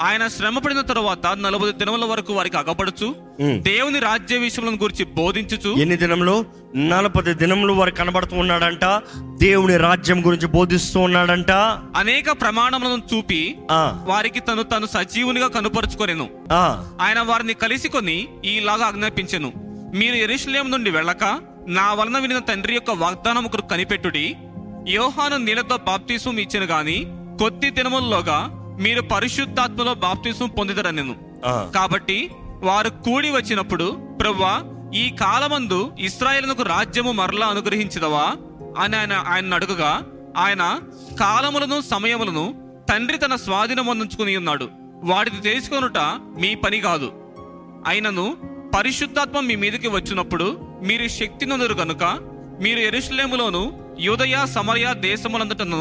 ఆయన 0.00 0.26
శ్రమపడిన 0.26 0.80
తరువాత 0.80 1.26
నలభై 1.26 1.72
దినముల 1.72 2.04
వరకు 2.04 2.32
వారికి 2.32 2.56
అగపడుచు. 2.56 3.14
దేవుని 3.58 3.98
రాజ్య 3.98 4.36
విషయములను 4.36 4.76
గురించి 4.76 5.04
బోధించుచు. 5.04 5.80
ఎన్ని 5.80 5.96
దినంలో 5.96 6.44
నలపది 6.76 7.34
దినములు 7.34 7.72
వారు 7.72 7.90
కనబడుతూ 7.90 8.36
ఉన్నాడంట 8.36 8.84
దేవుని 9.36 9.76
రాజ్యం 9.76 10.26
గురించి 10.26 10.46
బోధిస్తూ 10.46 11.00
ఉన్నాడంట. 11.00 11.50
అనేక 11.96 12.30
ప్రమాణములను 12.30 13.02
చూపి 13.14 13.56
వారికి 14.04 14.40
తను 14.40 14.62
తను 14.62 14.86
సజీవునిగా 14.86 15.48
కనుపరుచుకొనెను. 15.48 16.28
ఆ. 16.52 16.88
ఆయన 17.00 17.20
వారిని 17.20 17.54
కలిసికొని 17.54 18.28
ఈలాగా 18.44 18.86
ఆజ్ఞాపించెను. 18.86 19.52
మీరు 19.94 20.14
ఎరుషలేం 20.14 20.70
నుండి 20.70 20.90
వెళ్ళక 20.90 21.40
నా 21.68 21.92
వలన 21.92 22.18
వినిన 22.18 22.38
తండ్రి 22.38 22.74
యొక్క 22.74 22.90
వాగ్దానముకు 22.90 23.56
కనిపెట్టుడి. 23.56 24.36
యోహాను 24.88 25.36
నీళ్ళతో 25.36 25.76
బాప్తీసం 25.76 26.38
ఇచ్చెను 26.38 26.64
గాని 26.64 27.06
కొద్ది 27.38 27.70
దినముల్లోగా 27.70 28.57
మీరు 28.78 29.00
పరిశుద్ధాత్మలో 29.02 29.94
బాప్తీసం 29.94 30.48
పొందిదరనెను 30.48 31.14
ఆ. 31.46 31.70
కాబట్టి 31.74 32.18
వారు 32.62 32.90
కూడి 33.04 33.30
వచ్చినప్పుడు 33.30 33.86
ప్రవ్వా 34.20 34.52
ఈ 34.94 35.10
కాలమందు 35.20 35.92
ఇస్రాయేలునకు 35.98 36.62
రాజ్యము 36.62 37.12
మరలా 37.12 37.46
అనుగ్రహించదవా? 37.46 38.26
అని 38.78 38.96
ఆయన 38.96 39.12
ఆయన 39.26 39.54
అడుగుగా 39.54 39.90
ఆయన 40.36 40.62
కాలములను 41.20 41.80
సమయములను 41.90 42.44
తండ్రి 42.90 43.18
తన 43.18 43.36
స్వాధీనమందుకుని 43.36 44.36
ఉన్నాడు. 44.36 44.66
వాటిని 45.02 45.40
తెలుసుకొనుట 45.40 45.98
మీ 46.40 46.54
పని 46.54 46.80
కాదు. 46.80 47.08
అయినను 47.86 48.26
పరిశుద్ధాత్మ 48.74 49.40
మీ 49.40 49.56
మీదకి 49.56 49.88
వచ్చినప్పుడు 49.88 50.46
మీరు 50.82 51.08
శక్తి 51.08 51.46
నొందరు 51.46 51.74
గనుక 51.74 52.04
మీరు 52.60 52.78
ఎరుషలేములోను 52.80 53.62
యూదయ 53.98 54.46
సమరయ 54.46 54.94
దేశములంతటను 55.00 55.80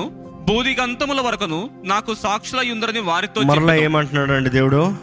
బూదిగంతముల 0.49 1.21
వరకును 1.21 1.69
నాకు 1.85 2.13
సాక్షులయ్యుందరని 2.13 2.99
వారితో 2.99 3.41
మరలా 3.41 3.75
ఏమంటున్నాడు 3.75 4.31
అండి 4.31 4.49
దేవుడు? 4.49 4.93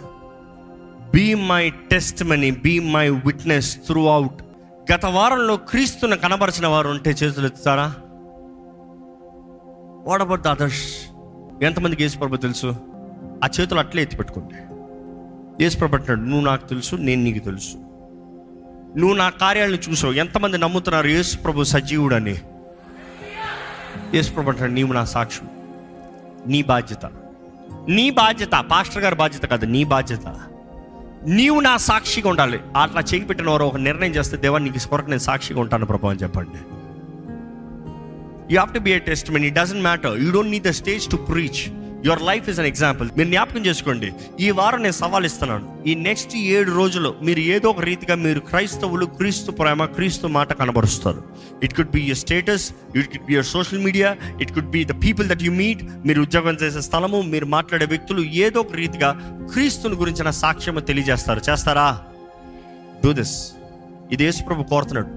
Be 1.15 1.35
my 1.35 1.71
testimony 2.25 2.51
be 2.51 2.79
my 2.79 3.09
witness 3.09 3.77
throughout 4.07 4.43
గత 4.93 5.07
వారంలో 5.07 5.57
క్రీస్తును 5.57 6.17
కనబరిచిన 6.17 6.67
వారు 6.67 6.89
ఉంటే 6.89 7.11
చేతులు 7.11 7.47
ఎత్తుతారా? 7.47 7.95
వాట్ 10.07 10.23
అబౌట్ 10.23 10.43
ద 10.43 10.49
అదర్స్ 10.49 10.85
ఎంతమందికి 11.65 12.03
యేసుప్రభు 12.03 12.37
తెలుసు? 12.37 12.77
ఆ 13.45 13.49
చేతులు 13.61 13.79
అట్లే 13.79 14.03
ఎత్తి 14.03 14.17
పెట్టుకోండి. 14.17 14.55
యేసుప్రభు 15.63 15.95
అంటున్నాడు 15.95 16.29
నువ్వు 16.31 16.47
నాకు 16.47 16.69
తెలుసు 16.69 16.97
నేను 16.97 17.23
నీకు 17.23 17.45
తెలుసు. 17.45 17.77
నువ్వు 18.99 19.17
నా 19.17 19.29
కార్యాలను 19.31 19.91
చూసావు. 19.91 20.13
ఎంతమంది 20.13 20.59
నమ్ముతున్నారు 20.59 21.09
యేసుప్రభు 21.09 21.65
సజీవుడని? 21.65 22.37
యేసుప్రభు 24.15 24.65
నీవు 24.65 24.93
నా 24.93 25.05
సాక్షి 25.05 25.41
నీ 26.47 26.63
బాధ్యత. 26.63 27.07
నీ 27.89 28.11
బాధ్యత 28.11 28.51
పాస్టర్ 28.71 29.03
గారి 29.03 29.15
బాధ్యత 29.15 29.43
కాదు 29.43 29.67
నీ 29.67 29.85
బాధ్యత. 29.85 30.27
నీవు 31.27 31.61
నా 31.61 31.77
సాక్షిగా 31.77 32.29
ఉండాలి. 32.29 32.61
అట్లా 32.83 33.01
చేయి 33.01 33.25
పెట్టిన 33.25 33.51
వారు 33.51 33.65
ఒక 33.65 33.77
నిర్ణయం 33.77 34.11
చేస్తే 34.11 34.37
దేవా 34.37 34.59
నీకు 34.59 34.89
కొరకు 34.89 35.07
నేను 35.07 35.21
సాక్షిగా 35.21 35.61
ఉంటాను 35.61 35.87
ప్రభు 35.87 36.07
అని 36.07 36.19
చెప్పండి. 36.19 36.59
You 38.55 38.61
have 38.61 38.75
to 38.75 38.79
be 38.79 38.91
a 38.91 38.99
testament 39.31 39.45
it 39.45 39.55
doesn't 39.55 39.83
matter 39.83 40.23
you 40.23 40.33
don't 40.33 40.51
need 40.51 40.65
the 40.65 40.71
stage 40.71 41.11
to 41.11 41.17
preach 41.17 41.84
your 42.07 42.23
life 42.23 42.49
is 42.51 42.59
an 42.63 42.67
example 42.67 43.09
మీరు 43.19 43.29
జ్ఞాపకం 43.29 43.67
చేసుకోండి. 43.67 44.13
ఈ 44.41 44.51
వారం 44.51 44.83
నేను 44.83 44.97
సవాల్ 45.01 45.27
ఇస్తున్నాను. 45.29 45.67
ఈ 45.91 45.95
నెక్స్ట్ 45.95 46.37
ఏడు 46.37 46.71
రోజులు 46.71 47.15
మీరు 47.23 47.41
ఏదో 47.55 47.69
ఒక 47.71 47.81
రీతిగా 47.81 48.15
మీరు 48.15 48.41
క్రైస్తవులు 48.41 49.07
క్రీస్తు 49.07 49.51
ప్రేమ 49.51 49.85
క్రీస్తు 49.85 50.27
మాట 50.27 50.53
కనబరుస్తారు. 50.53 51.23
It 51.63 51.75
could 51.75 51.91
be 51.91 52.03
your 52.03 52.17
status 52.17 52.67
it 52.97 53.09
could 53.13 53.27
be 53.27 53.33
your 53.33 53.47
social 53.47 53.79
media 53.79 54.17
it 54.41 54.55
could 54.55 54.71
be 54.77 54.85
the 54.85 54.97
people 55.05 55.29
that 55.29 55.43
you 55.43 55.53
meet 55.53 55.85
మీరు 56.07 56.23
ఉద్యోగం 56.23 56.55
చేసే 56.63 56.81
స్థలము 56.81 57.23
మీరు 57.23 57.47
మాట్లాడే 57.47 57.87
వ్యక్తులు 57.87 58.23
ఏదో 58.23 58.61
ఒక 58.61 58.73
రీతిగా 58.73 59.11
క్రీస్తుని 59.55 59.95
గురించిన 59.95 60.31
సాక్ష్యము 60.31 60.81
తెలియజేస్తారు. 60.81 61.43
చేస్తారా? 61.51 61.89
డూ 63.05 63.13
దిస్ 63.13 63.37
ఇది 64.13 64.25
యేసుప్రభు 64.25 64.63
కోరుతున్నాడు. 64.63 65.11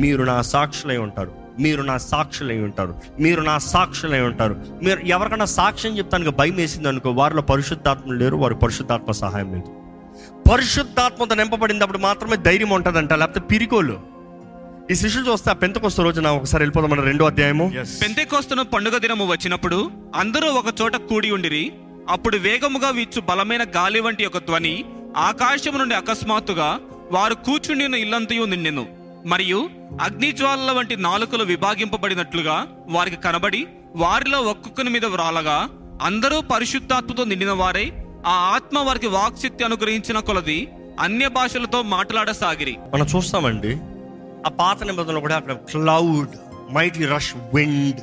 మీరు 0.00 0.22
నా 0.22 0.42
సాక్షులై 0.42 0.96
ఉంటారు. 0.96 1.45
మీరు 1.58 1.82
నా 1.82 1.98
సాక్షులై 1.98 2.58
ఉంటారు. 2.58 2.94
మీరు 3.20 3.42
నా 3.42 3.58
సాక్షులై 3.58 4.20
ఉంటారు. 4.20 4.56
మీరు 4.82 5.00
ఎవరికైనా 5.00 5.44
సాక్ష్యం 5.44 5.98
చెప్తానికి 5.98 6.30
భయం 6.30 6.54
వేసింది 6.54 6.88
అనుకో 6.88 7.10
వారిలో 7.10 7.42
పరిశుద్ధాత్మ 7.42 8.12
లేరు 8.12 8.36
వారి 8.36 8.54
పరిశుద్ధాత్మ 8.54 9.12
సహాయం 9.12 9.54
లేదు. 9.54 9.76
పరిశుద్ధాత్మతో 10.52 11.34
నింపబడినప్పుడు 11.34 11.98
మాత్రమే 11.98 12.36
ధైర్యం 12.36 12.70
ఉంటుందంట 12.70 13.12
లేకపోతే 13.12 13.40
పిరికోలు. 13.40 14.00
ఈ 14.90 14.94
శిష్యులు 14.94 15.32
చూస్తే 15.32 15.50
ఆ 15.50 15.52
పెంతకొస్త 15.52 16.00
రోజున 16.00 16.26
ఒకసారి 16.26 16.62
వెళ్ళిపోదాం 16.62 16.90
మన 16.90 17.00
రెండో 17.00 17.26
అధ్యాయము. 17.26 17.72
పెంతెకోస్తును 18.02 18.64
పండుగ 18.64 18.98
దినము 18.98 19.26
వచ్చినప్పుడు 19.26 19.90
అందరూ 20.14 20.48
ఒక 20.48 20.74
చోట 20.82 20.96
కూడి 20.96 21.30
ఉండిరి. 21.30 21.72
అప్పుడు 22.08 22.36
వేగముగా 22.36 22.90
వీచు 22.90 23.20
బలమైన 23.20 23.62
గాలి 23.62 24.00
వంటి 24.00 24.24
ఒక 24.24 24.38
ధ్వని 24.38 24.84
ఆకాశము 25.16 25.78
నుండి 25.78 25.94
అకస్మాత్తుగా 25.94 26.78
వారు 27.12 27.34
కూర్చుండి 27.34 27.84
ఉన్న 27.84 27.94
ఇల్లంతయు 27.94 28.44
నిండెను. 28.44 28.95
మరియు 29.26 29.70
అగ్నిజ్వాలల 30.00 30.72
వంటి 30.72 30.96
నాలుకలు 30.96 31.44
విభాగింపబడినట్లుగా 31.44 32.66
వారికి 32.88 33.16
కనబడి 33.16 33.66
వారిలో 33.96 34.38
ఒక్కొక్కని 34.40 34.90
మీద 34.90 35.04
వ్రాలగా 35.04 35.68
అందరూ 36.02 36.40
పరిశుద్ధాత్మతో 36.40 37.24
నిండిన 37.24 37.50
వారై 37.52 37.92
ఆ 38.26 38.34
ఆత్మ 38.54 38.78
వారికి 38.78 39.06
వాక్శక్తి 39.06 39.64
అనుగ్రహించిన 39.64 40.18
కొలది 40.18 40.68
అన్య 41.00 41.28
భాషలతో 41.28 41.82
మాట్లాడసాగిరి. 41.82 42.76
మనం 42.94 43.06
చూస్తామండి 43.16 43.72
ఆ 44.46 44.48
పాత 44.48 44.82
నిబంధనలు 44.82 45.20
కూడా 45.20 45.36
అక్కడ 45.36 45.52
క్లౌడ్ 45.52 46.34
మైటీ 46.74 47.04
రష్ 47.06 47.34
విండ్ 47.54 48.00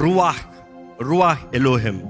రువాహ్ 0.00 0.42
రువాహ్ 1.02 1.38
ఎలోహెమ్ 1.54 2.02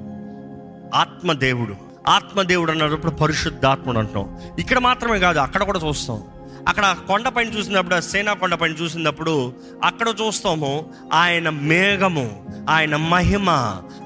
ఆత్మదేవుడు. 0.95 1.76
ఆత్మదేవుడు 2.09 2.71
అన్నప్పుడు 2.71 3.11
పరిశుద్ధాత్ముడు 3.11 3.99
అంటాం 3.99 4.38
ఇక్కడ 4.59 4.78
మాత్రమే 4.78 5.18
కాదు 5.18 5.38
అక్కడ 5.38 5.62
కూడా 5.62 5.80
చూస్తాం. 5.88 6.23
అక్కడ 6.68 6.96
కొండపైన 7.08 7.48
చూసినప్పుడు 7.48 8.00
సేనా 8.00 8.32
కొండ 8.32 8.54
కొండపైన 8.54 8.72
చూసినప్పుడు 8.72 9.52
అక్కడ 9.84 10.06
చూస్తాము 10.08 10.87
ఆయన 11.12 11.48
మేఘము 11.48 12.46
ఆయన 12.70 12.96
మహిమ 12.96 13.50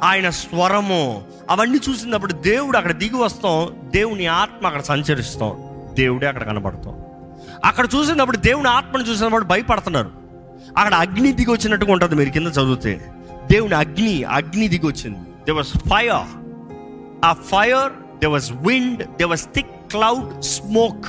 ఆయన 0.05 0.31
స్వరము 0.31 1.23
అవన్నీ 1.51 1.79
చూసినప్పుడు 1.91 2.33
దేవుడు 2.33 2.77
అక్కడ 2.77 2.93
దిగి 2.93 3.17
వస్తాం 3.17 3.91
దేవుని 3.95 4.27
ఆత్మ 4.27 4.67
అక్కడ 4.67 4.81
సంచరిస్తాం 4.81 5.53
దేవుడే 5.95 6.27
అక్కడ 6.27 6.43
కనబడతాం. 6.43 7.01
అక్కడ 7.65 7.89
చూసినప్పుడు 7.97 8.37
దేవుని 8.37 8.69
ఆత్మను 8.69 9.03
చూసినప్పుడు 9.03 9.45
భయపడుతున్నారు. 9.45 10.11
అక్కడ 10.79 10.95
అగ్ని 10.95 11.33
దిగి 11.33 11.51
వచ్చినట్టుగా 11.51 11.93
ఉంటుంది 11.93 12.15
మీరు 12.15 12.31
కింద 12.31 12.47
చదివితే. 12.47 13.07
దేవుని 13.53 13.75
అగ్ని 13.75 14.25
అగ్ని 14.25 14.69
దిగి 14.69 14.87
వచ్చింది. 14.87 15.19
దే 15.19 15.53
వాస్ 15.53 15.69
ఫైర్ 15.69 16.27
ఆ 17.25 17.33
fire 17.33 18.19
they 18.19 18.27
was 18.27 18.53
wind 18.53 19.17
they 19.17 19.25
was 19.25 19.45
thick 19.55 19.67
cloud 19.67 20.43
smoke 20.43 21.07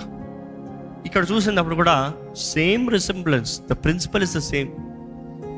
ఇక్కడ 1.14 1.28
చూసినప్పుడు 1.32 1.76
కూడా 1.76 2.14
same 2.36 2.92
resemblance 2.92 3.62
the 3.62 3.74
principle 3.74 4.24
is 4.24 4.38
the 4.38 4.40
same 4.40 4.70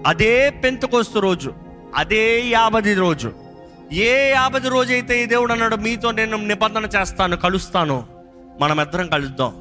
అదే 0.06 0.50
పెంతకోస్తు 0.50 1.20
రోజు 1.20 1.54
అదే 1.96 2.44
యాభది 2.48 2.94
రోజు. 2.94 3.32
ఏ 3.94 4.30
యాభది 4.30 4.70
రోజు 4.70 4.94
అయితే 4.94 5.24
ఈ 5.24 5.26
దేవుడు 5.26 5.52
అన్నాడు 5.52 5.76
మీతో 5.76 6.12
నేను 6.12 6.38
నిబంధన 6.38 6.90
చేస్తాను 6.96 7.38
కలుస్తాను. 7.38 8.04
మనం 8.62 8.82
ఇద్దరం 8.82 9.08
కలుద్దాం. 9.08 9.54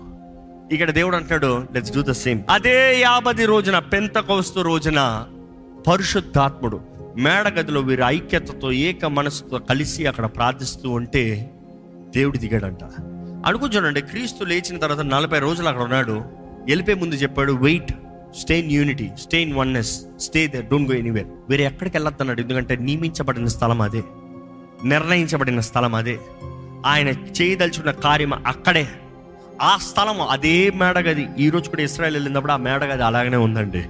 ఇక్కడ 0.73 0.91
దేవుడు 0.91 1.17
అంటాడు 1.17 1.69
లెట్స్ 1.73 1.93
డూ 1.93 2.03
ద 2.03 2.11
సేమ్ 2.11 2.43
అదే 2.51 3.01
యాభది 3.01 3.47
రోజున 3.47 3.79
పెంతకోస్తు 3.79 4.61
రోజున 4.61 5.27
పరిశుద్ధాత్ముడు 5.87 6.81
మేడగదిలో 7.17 7.81
వీరి 7.81 8.03
ఐక్యతతో 8.07 8.73
ఏక 8.73 9.05
మనసుతో 9.05 9.59
కలిసి 9.59 10.07
అక్కడ 10.07 10.27
ప్రార్థిస్తూ 10.27 10.91
ఉంటే 10.91 11.53
దేవుడు 12.11 12.39
దిగాడంట. 12.39 13.14
అనుకుంటానండి 13.45 14.01
క్రీస్తు 14.01 14.45
లేచిన 14.45 14.79
తర్వాత 14.79 15.01
నలభై 15.01 15.39
రోజులు 15.39 15.69
అక్కడ 15.69 15.83
ఉన్నాడు. 15.83 16.13
వెళ్ళిపోయే 16.67 16.95
ముందు 16.95 17.15
చెప్పాడు 17.15 17.53
wait 17.53 17.93
stay 18.41 18.61
in 18.61 18.73
unity 18.73 19.11
stay 19.21 19.43
in 19.43 19.55
oneness 19.55 20.01
stay 20.21 20.47
there 20.47 20.65
don't 20.65 20.93
go 20.93 20.99
anywhere 20.99 21.27
వేరే 21.49 21.65
ఎక్కడికి 21.65 21.97
వెళ్ళొద్దన్నాడు 21.97 22.41
ఎందుకంటే 22.41 22.77
నియమించబడిన 22.77 23.47
స్థలం 23.47 23.83
అదే 23.83 24.05
నిర్ణయించబడిన 24.85 25.61
స్థలం 25.61 25.95
అదే. 25.95 26.19
ఆయన 26.87 27.09
చేయదలుచుకున్న 27.09 27.91
కార్యం 27.91 28.47
అక్కడే. 28.47 28.89
ఆ 29.63 29.77
స్థలం 29.77 30.21
అదే 30.21 30.71
మేడగది. 30.71 31.29
ఈరోజు 31.39 31.71
కూడా 31.71 31.83
ఇస్రాయల్ 31.83 32.17
వెళ్ళినప్పుడు 32.17 32.53
ఆ 32.53 32.57
మేడగది 32.57 33.03
అలాగనే 33.03 33.37
ఉందండి. 33.37 33.85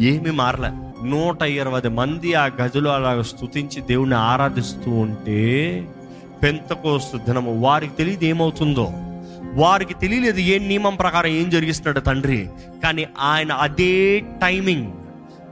ఏమీ 0.00 0.30
మారలే. 0.30 0.70
నూట 1.08 1.42
ఇరవై 1.42 1.88
మంది 1.88 2.34
ఆ 2.34 2.46
గదిలో 2.46 2.90
అలాగ 2.90 3.20
స్తుతించి 3.20 3.80
దేవుణ్ణి 3.80 4.16
ఆరాధిస్తూ 4.16 4.90
ఉంటే 4.90 5.80
పెంతకోస్తు 6.42 7.16
దినము. 7.16 7.60
వారికి 7.60 7.94
తెలియదు 7.94 8.24
ఏమవుతుందో. 8.24 8.92
వారికి 9.54 9.94
తెలియలేదు 9.94 10.38
ఏ 10.38 10.58
నియమం 10.58 10.96
ప్రకారం 10.96 11.30
ఏం 11.30 11.50
జరిగిస్తున్నాడు 11.50 12.00
తండ్రి. 12.00 12.48
కానీ 12.82 13.06
ఆయన 13.20 13.52
అదే 13.52 14.18
టైమింగ్ 14.18 14.92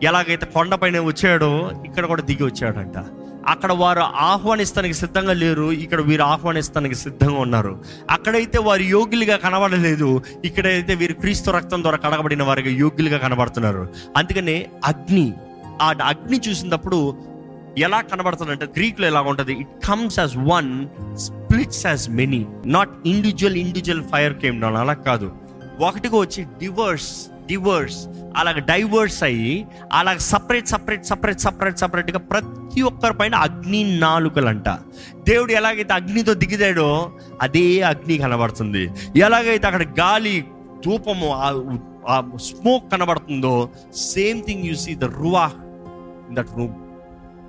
ఎలాగైతే 0.02 0.46
కొండపైన 0.46 1.00
వచ్చాడో 1.00 1.70
ఇక్కడ 1.86 2.06
కూడా 2.06 2.22
దిగి 2.22 2.44
వచ్చాడంట. 2.44 3.04
అక్కడ 3.46 3.72
వారు 3.72 4.00
ఆహ్వానిస్తానికి 4.00 4.94
సిద్ధంగా 4.94 5.32
లేరు. 5.32 5.72
ఇక్కడ 5.72 6.00
వీరు 6.00 6.22
ఆహ్వానిస్తానికి 6.22 6.94
సిద్ధంగా 6.94 7.40
ఉన్నారు. 7.40 7.84
అక్కడైతే 8.10 8.58
వారు 8.58 8.82
యోగ్యులుగా 8.82 9.36
కనబడలేదు. 9.36 10.22
ఇక్కడైతే 10.44 10.94
వీరు 10.94 11.14
క్రీస్తు 11.14 11.50
రక్తం 11.50 11.82
ద్వారా 11.82 11.96
కడగబడిన 11.96 12.42
వారికి 12.42 12.70
యోగ్యులుగా 12.70 13.18
కనబడుతున్నారు. 13.18 13.88
అందుకనే 14.16 14.66
అగ్ని 14.84 15.34
ఆ 15.82 15.94
అగ్ని 16.04 16.40
చూసినప్పుడు 16.48 17.16
ఎలా 17.78 18.00
కనబడుతుందంటే 18.00 18.66
గ్రీక్లో 18.76 19.06
ఎలా 19.06 19.20
ఉంటుంది? 19.20 19.52
It 19.52 19.68
comes 19.86 20.18
as 20.18 20.36
one 20.36 20.88
splits 21.16 21.86
as 21.86 22.10
many 22.10 22.46
not 22.66 22.90
individual 23.06 23.56
individual 23.56 24.02
fire 24.02 24.34
came 24.34 24.60
down 24.60 24.76
అలా 24.76 24.92
కాదు. 24.92 25.32
ఒకటిగా 25.80 26.18
వచ్చి 26.18 26.44
డివర్స్ 26.44 27.26
డివర్స్ 27.46 28.08
అలాగ 28.36 28.58
డైవర్స్ 28.58 29.22
అయ్యి 29.22 29.66
అలాగ 29.92 30.16
సపరేట్ 30.16 30.68
సపరేట్ 30.68 31.04
సపరేట్ 31.04 31.40
సపరేట్ 31.40 31.78
సపరేట్గా 31.78 32.18
ప్రతి 32.18 32.82
ఒక్కరి 32.82 33.14
పైన 33.14 33.34
అగ్ని 33.34 33.98
నాలుకలంట. 33.98 34.68
దేవుడు 35.28 35.52
ఎలాగైతే 35.52 35.92
అగ్నితో 35.92 36.34
దిగిదాడో 36.34 37.12
అదే 37.42 37.80
అగ్ని 37.80 38.18
కనబడుతుంది. 38.18 38.90
ఎలాగైతే 39.16 39.66
అక్కడ 39.66 39.86
గాలి 40.00 40.44
ధూపము 40.86 41.32
ఆ 42.08 42.22
smoke 42.36 42.92
కనబడుతుందో 42.92 43.70
same 43.94 44.42
thing 44.42 44.64
you 44.64 44.74
see 44.74 44.94
the 44.94 45.04
రువా 45.04 45.50
in 46.28 46.36
that 46.36 46.48
room 46.56 46.72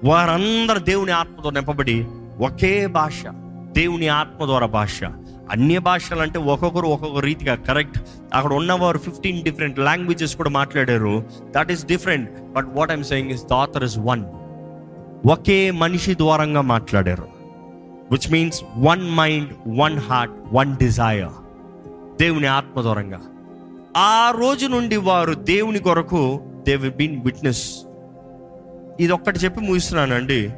వారందరు 0.04 0.80
దేవుని 0.80 1.12
ఆత్మతో 1.12 1.50
నింపబడి 1.50 2.06
ఒకే 2.40 2.88
భాష 2.88 3.24
దేవుని 3.72 4.08
ఆత్మ 4.08 4.46
ద్వారా 4.46 4.66
భాష. 4.66 5.04
అన్య 5.52 5.80
భాషలు 5.80 6.22
అంటే 6.22 6.40
ఒక్కొక్కరు 6.40 6.86
ఒక్కొక్క 6.86 7.20
రీతిగా 7.20 7.56
కరెక్ట్ 7.56 8.00
అక్కడ 8.34 8.54
ఉన్నవారు 8.54 8.98
ఫిఫ్టీన్ 8.98 9.44
డిఫరెంట్ 9.44 9.80
లాంగ్వేజెస్ 9.80 10.36
కూడా 10.36 10.50
మాట్లాడారు. 10.50 11.24
That 11.52 11.72
is 11.72 11.86
different 11.86 12.54
but 12.54 12.66
what 12.74 12.92
I'm 12.92 13.04
saying 13.04 13.32
is 13.32 13.44
the 13.44 13.54
author 13.54 13.84
is 13.84 13.98
one 13.98 14.24
ఒకే 15.32 15.72
మనిషి 15.72 16.16
ద్వారంగా 16.16 16.62
మాట్లాడారు. 16.62 17.28
Which 18.12 18.32
means 18.32 18.64
one 18.78 19.12
mind 19.12 19.80
one 19.80 19.98
heart 19.98 20.34
one 20.54 20.76
desire 20.76 21.30
దేవుని 22.22 22.48
ఆత్మ 22.48 22.82
ద్వారంగా. 22.82 23.22
ఆ 23.98 24.34
రోజు 24.38 24.68
నుండి 24.68 24.98
వారు 24.98 25.34
దేవుని 25.34 25.80
కొరకు 25.80 26.40
దే 26.68 26.76
విల్ 26.76 26.94
బీన్ 26.94 27.22
విట్నెస్ 27.26 27.85
ఇది 29.00 29.14
ఒక్కటి 29.14 29.40
చెప్పి 29.40 29.60
ముగిస్తున్నానండి. 29.60 30.54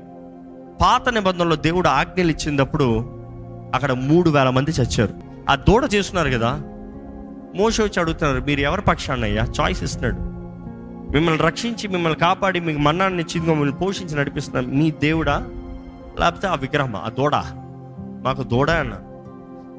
పాత 0.81 1.09
నిబంధనలో 1.09 1.55
దేవుడు 1.55 1.87
ఆజ్ఞలు 1.87 2.31
ఇచ్చినప్పుడు 2.31 2.99
అక్కడ 3.73 3.91
మూడు 3.91 4.29
వేల 4.29 4.49
మంది 4.49 4.71
చచ్చారు. 4.71 5.13
ఆ 5.49 5.55
దూడ 5.55 5.89
చేస్తున్నారు 5.93 6.29
కదా 6.29 6.61
మోస 7.55 7.81
వచ్చి 7.81 7.99
అడుగుతున్నారు 7.99 8.45
మీరు 8.45 8.59
ఎవరి 8.59 8.81
పక్షాన్నయ్యా? 8.81 9.43
చాయిస్ 9.61 9.83
ఇస్తున్నాడు. 9.83 10.15
మిమ్మల్ని 11.11 11.43
రక్షించి 11.43 11.87
మిమ్మల్ని 11.87 12.19
కాపాడి 12.19 12.59
మీకు 12.59 12.79
మన్నాన్ని 12.79 13.23
ఇచ్చింది 13.23 13.49
మిమ్మల్ని 13.49 13.75
పోషించి 13.75 14.15
నడిపిస్తున్నారు. 14.15 14.75
మీ 14.75 14.91
దేవుడా? 14.91 15.47
లేకపోతే 16.19 16.47
ఆ 16.47 16.55
విగ్రహం 16.55 16.95
ఆ 16.95 17.09
దూడ? 17.09 17.35
మాకు 18.23 18.43
దూడ 18.43 18.71
అన్న. 18.71 18.93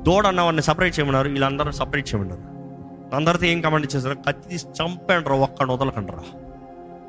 దూడ 0.03 0.27
అన్న 0.27 0.41
వాడిని 0.41 0.63
సపరేట్ 0.63 0.99
చేయమన్నారు. 0.99 1.29
వీళ్ళందరూ 1.29 1.71
సపరేట్ 1.71 2.15
చేయమన్నారు. 2.15 2.41
అందరితో 3.17 3.47
ఏం 3.47 3.61
కమాండ్ 3.61 3.87
ఇచ్చేసారు 3.87 4.15
కత్తి 4.15 4.51
తీసి 4.51 4.67
చంపండ్రా 4.67 5.37
ఒక్కడు 5.37 5.73
వదలకండ్రా 5.73 6.19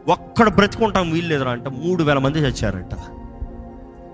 ఒక్కడ 0.09 0.47
బ్రతుకుంటాం 0.47 1.11
వీలు 1.11 1.27
లేదురా 1.27 1.51
అంటే. 1.51 1.69
మూడు 1.69 2.03
వేల 2.03 2.17
మంది 2.17 2.37
చచ్చారంట. 2.37 2.93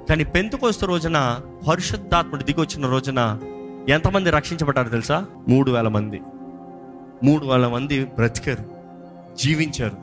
కానీ 0.10 0.24
పెంతుకొస్తే 0.24 0.86
రోజున 0.86 1.40
పరిశుద్ధాత్ముడు 1.68 2.44
దిగి 2.44 2.62
వచ్చిన 2.62 2.88
రోజున 2.88 3.40
ఎంతమంది 3.90 4.30
రక్షించబడ్డారు 4.30 4.90
తెలుసా? 4.90 5.26
మూడు 5.50 5.72
వేల 5.72 5.88
మంది. 5.88 6.22
మూడు 7.24 7.46
వేల 7.46 7.68
మంది 7.68 8.06
బ్రతికారు 8.06 8.66
జీవించారు 9.38 9.98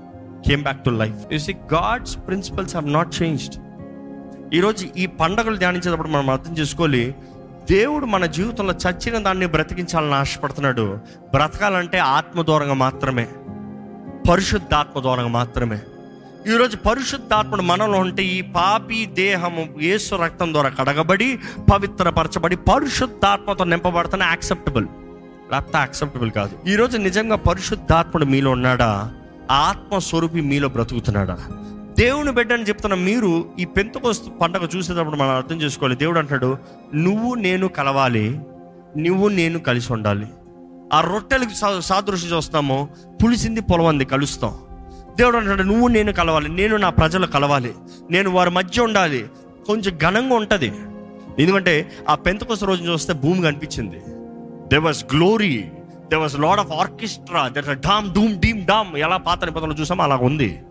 came 0.49 0.63
back 0.63 0.85
to 0.85 0.91
life 0.91 1.33
you 1.33 1.39
see 1.39 1.53
God's 1.53 2.17
principles 2.17 2.77
have 2.77 2.93
not 2.93 3.23
changed 3.23 3.55
ఈరోజు 4.55 4.87
ఈ 4.97 5.07
పండగలు 5.07 5.57
ధ్యానించేటప్పుడు 5.57 6.09
మనం 6.09 6.31
అర్థం 6.31 6.59
చేసుకోవాలి 6.59 7.15
దేవుడు 7.71 8.07
మన 8.07 8.27
జీవితంలో 8.27 8.75
చచ్చిన 8.75 9.19
దాన్ని 9.19 9.47
బ్రతికించాలని 9.47 10.15
ఆశపడుతున్నాడు. 10.15 10.99
బ్రతకాలంటే 11.35 11.99
ఆత్మ 11.99 12.43
దూరంగా 12.43 12.75
మాత్రమే. 12.75 13.29
పరిశుద్ధాత్మ 14.31 15.01
ద్వారా 15.01 15.27
మాత్రమే. 15.27 15.81
ఈరోజు 16.55 16.77
పరిశుద్ధాత్ముడు 16.77 17.63
మనలో 17.63 17.99
ఉంటే 17.99 18.23
ఈ 18.23 18.41
పాపి 18.41 19.07
దేహము 19.07 19.69
యేసు 19.81 20.15
రక్తం 20.15 20.53
ద్వారా 20.53 20.69
కడగబడి 20.69 21.39
పవిత్రపరచబడి 21.73 22.57
పరిశుద్ధాత్మతో 22.57 23.65
నింపబడుతున్న 23.65 24.23
యాక్సెప్టబుల్. 24.23 24.87
లేకపోతే 25.53 25.79
యాక్సెప్టబుల్ 25.79 26.31
కాదు. 26.31 26.69
ఈరోజు 26.69 26.99
నిజంగా 26.99 27.37
పరిశుద్ధాత్ముడు 27.37 28.25
మీలో 28.25 28.51
ఉన్నాడా? 28.51 28.87
ఆత్మస్వరూపి 28.87 29.89
ఆత్మ 29.89 29.99
స్వరూపి 29.99 30.41
మీలో 30.41 30.69
బ్రతుకుతున్నాడా? 30.69 31.39
దేవుని 31.99 32.33
బిడ్డని 32.33 32.63
చెప్తున్న 32.63 32.95
మీరు 32.95 33.45
ఈ 33.59 33.65
పెంతకోస్తు 33.65 34.31
పండగ 34.31 34.67
చూసేటప్పుడు 34.77 35.17
మనం 35.17 35.31
అర్థం 35.31 35.57
చేసుకోవాలి. 35.57 35.97
దేవుడు 35.97 36.19
అంటాడు 36.19 36.59
నువ్వు 36.95 37.35
నేను 37.35 37.69
కలవాలి 37.69 38.41
నువ్వు 38.99 39.29
నేను 39.29 39.59
కలిసి 39.59 39.93
ఉండాలి. 39.93 40.27
ఆ 40.95 41.01
రొట్టెలకు 41.01 41.55
సా- 41.55 41.81
సాదృశ్యం 41.81 42.37
చూస్తాము 42.37 42.89
పులిసింది 43.25 43.61
పొలవంది 43.61 44.05
కలుస్తాం. 44.05 44.59
దేవుడు 45.17 45.37
అంటాడు 45.37 45.63
నువ్వు 45.63 45.89
నేను 45.89 46.13
కలవాలి. 46.13 46.49
నేను 46.49 46.77
నా 46.77 46.91
ప్రజలు 46.91 47.27
కలవాలి. 47.27 47.75
నేను 48.11 48.31
వారి 48.31 48.51
మధ్య 48.51 48.83
ఉండాలి. 48.83 49.27
కొంచెం 49.67 49.99
ఘనంగా 49.99 50.35
ఉంటుంది. 50.35 50.73
ఎందుకంటే 51.39 51.93
ఆ 52.09 52.15
పెంతకొస్త 52.15 52.65
రోజు 52.65 52.93
చూస్తే 52.93 53.13
భూమి 53.13 53.43
కనిపించింది 53.43 54.03
they 54.69 54.79
was 54.79 55.05
glory 55.05 55.71
they 56.11 56.17
was 56.17 56.39
lord 56.39 56.61
of 56.61 56.73
orchestra 56.73 57.49
that 57.49 57.67
dam 57.67 58.15
డూమ్ 58.15 58.41
డీమ్ 58.41 58.67
డామ్ 58.67 58.97
ఎలా 58.97 59.17
పాత 59.17 59.45
నిబంధనలు 59.45 59.75
చూసామో 59.75 60.05
అలా 60.05 60.17
ఉంది. 60.17 60.63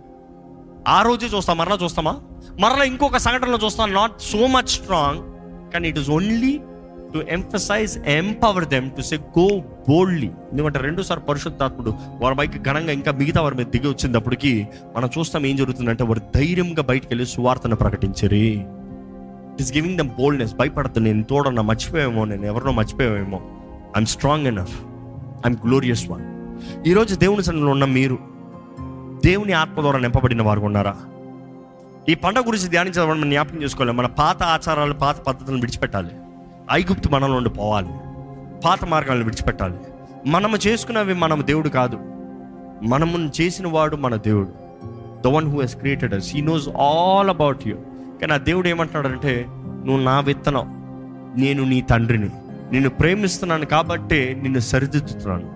ఆ 0.87 1.01
రోజే 1.01 1.27
చూస్తాం. 1.27 1.57
మరలా 1.57 1.77
చూస్తామా? 1.83 2.19
మరలా 2.59 2.83
ఇంకొక 2.83 3.17
సంఘటనలో 3.17 3.59
చూస్తాం. 3.65 3.93
నాట్ 3.93 4.21
సో 4.21 4.47
మచ్ 4.47 4.67
స్ట్రాంగ్ 4.67 5.23
కానీ 5.73 5.89
it 5.89 5.99
is 5.99 6.09
only 6.09 6.59
to 7.13 7.19
emphasize 7.29 7.97
empower 7.97 8.65
them 8.65 8.91
to 8.91 9.01
say 9.01 9.17
go 9.17 9.47
boldly 9.89 10.31
ఎందుకంటే 10.51 10.79
రెండోసారి 10.79 11.21
పరిశుద్ధాత్ముడు 11.29 11.93
వారి 12.21 12.35
పైకి 12.35 12.59
ఘనంగా 12.59 12.91
ఇంకా 12.91 13.11
మిగతా 13.11 13.41
వారి 13.41 13.55
మీద 13.55 13.65
దిగి 13.65 13.87
వచ్చినప్పటికీ 13.87 14.67
మనం 14.95 15.09
చూస్తాం 15.19 15.45
ఏం 15.45 15.55
జరుగుతుందంటే 15.55 16.03
వారు 16.03 16.21
ధైర్యంగా 16.35 16.83
బయటకు 16.83 17.07
వెళ్ళి 17.07 17.25
సువార్తను 17.25 17.75
ప్రకటించరి. 17.75 18.47
It 19.53 19.61
is 19.61 19.73
giving 19.73 19.97
them 19.97 20.09
boldness 20.09 20.55
భయపడద్దు 20.55 20.99
నేను 20.99 21.23
తోడన్నా 21.23 21.61
మర్చిపోయామో 21.61 22.25
నేను 22.25 22.45
ఎవరినో 22.45 22.71
మర్చిపోయామేమో 22.71 23.37
I'm 23.97 24.05
strong 24.05 24.47
enough 24.47 24.81
I'm 25.47 25.57
glorious 25.67 26.09
one 26.09 26.25
ఈరోజు 26.87 27.15
దేవుని 27.15 27.43
సన్నిధిలో 27.43 27.71
ఉన్న 27.71 27.85
మీరు 27.85 28.17
దేవుని 29.25 29.53
ఆత్మ 29.53 29.81
ద్వారా 29.81 29.99
నింపబడిన 29.99 30.41
వారు 30.41 30.59
ఉన్నారా? 30.59 30.95
ఈ 32.09 32.13
పంట 32.15 32.39
గురించి 32.39 32.67
ధ్యానించడం 32.67 33.09
మనం 33.09 33.29
జ్ఞాపకం 33.29 33.63
చేసుకోవాలి. 33.63 33.93
మన 33.93 34.05
పాత 34.05 34.43
ఆచారాలు 34.43 34.93
పాత 34.93 35.19
పద్ధతులను 35.19 35.61
విడిచిపెట్టాలి. 35.61 36.09
ఐగుప్తు 36.71 37.09
మనలో 37.09 37.35
ఉండి 37.35 37.49
పోవాలి. 37.49 37.89
పాత 38.65 38.85
మార్గాలను 38.85 39.23
విడిచిపెట్టాలి. 39.23 39.73
మనము 40.25 40.57
చేసుకున్నవి 40.57 41.13
మనం 41.13 41.43
దేవుడు 41.45 41.69
కాదు. 41.69 41.97
మనము 42.83 43.31
చేసిన 43.41 43.67
వాడు 43.67 43.95
మన 43.95 44.15
దేవుడు. 44.15 44.47
The 45.23 45.27
one 45.27 45.51
who 45.51 45.61
has 45.61 45.75
created 45.75 46.13
us 46.13 46.35
he 46.35 46.41
knows 46.41 46.69
all 46.69 47.29
about 47.29 47.67
you 47.67 47.75
కానీ 48.21 48.33
ఆ 48.33 48.37
దేవుడు 48.37 48.67
ఏమంటున్నాడంటే 48.67 49.45
నువ్వు 49.85 50.03
నా 50.03 50.19
విత్తనం. 50.19 50.65
నేను 51.37 51.63
నీ 51.63 51.81
తండ్రిని. 51.81 52.29
నిన్ను 52.71 52.89
ప్రేమిస్తున్నాను 52.89 53.65
కాబట్టి 53.65 54.37
నిన్ను 54.41 54.59
సరిదిద్దుతున్నాను. 54.59 55.53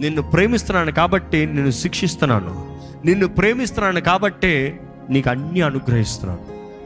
నిన్ను 0.00 0.22
ప్రేమిస్తున్నాను 0.22 0.92
కాబట్టి 0.92 1.46
నిన్ను 1.46 1.70
శిక్షిస్తున్నాను. 1.70 2.76
నిన్ను 3.04 3.26
ప్రేమిస్తున్నాను 3.26 4.00
కాబట్టే 4.00 4.80
నీకు 5.10 5.30
అన్నీ 5.30 5.60
అనుగ్రహిస్తున్నాను. 5.60 6.40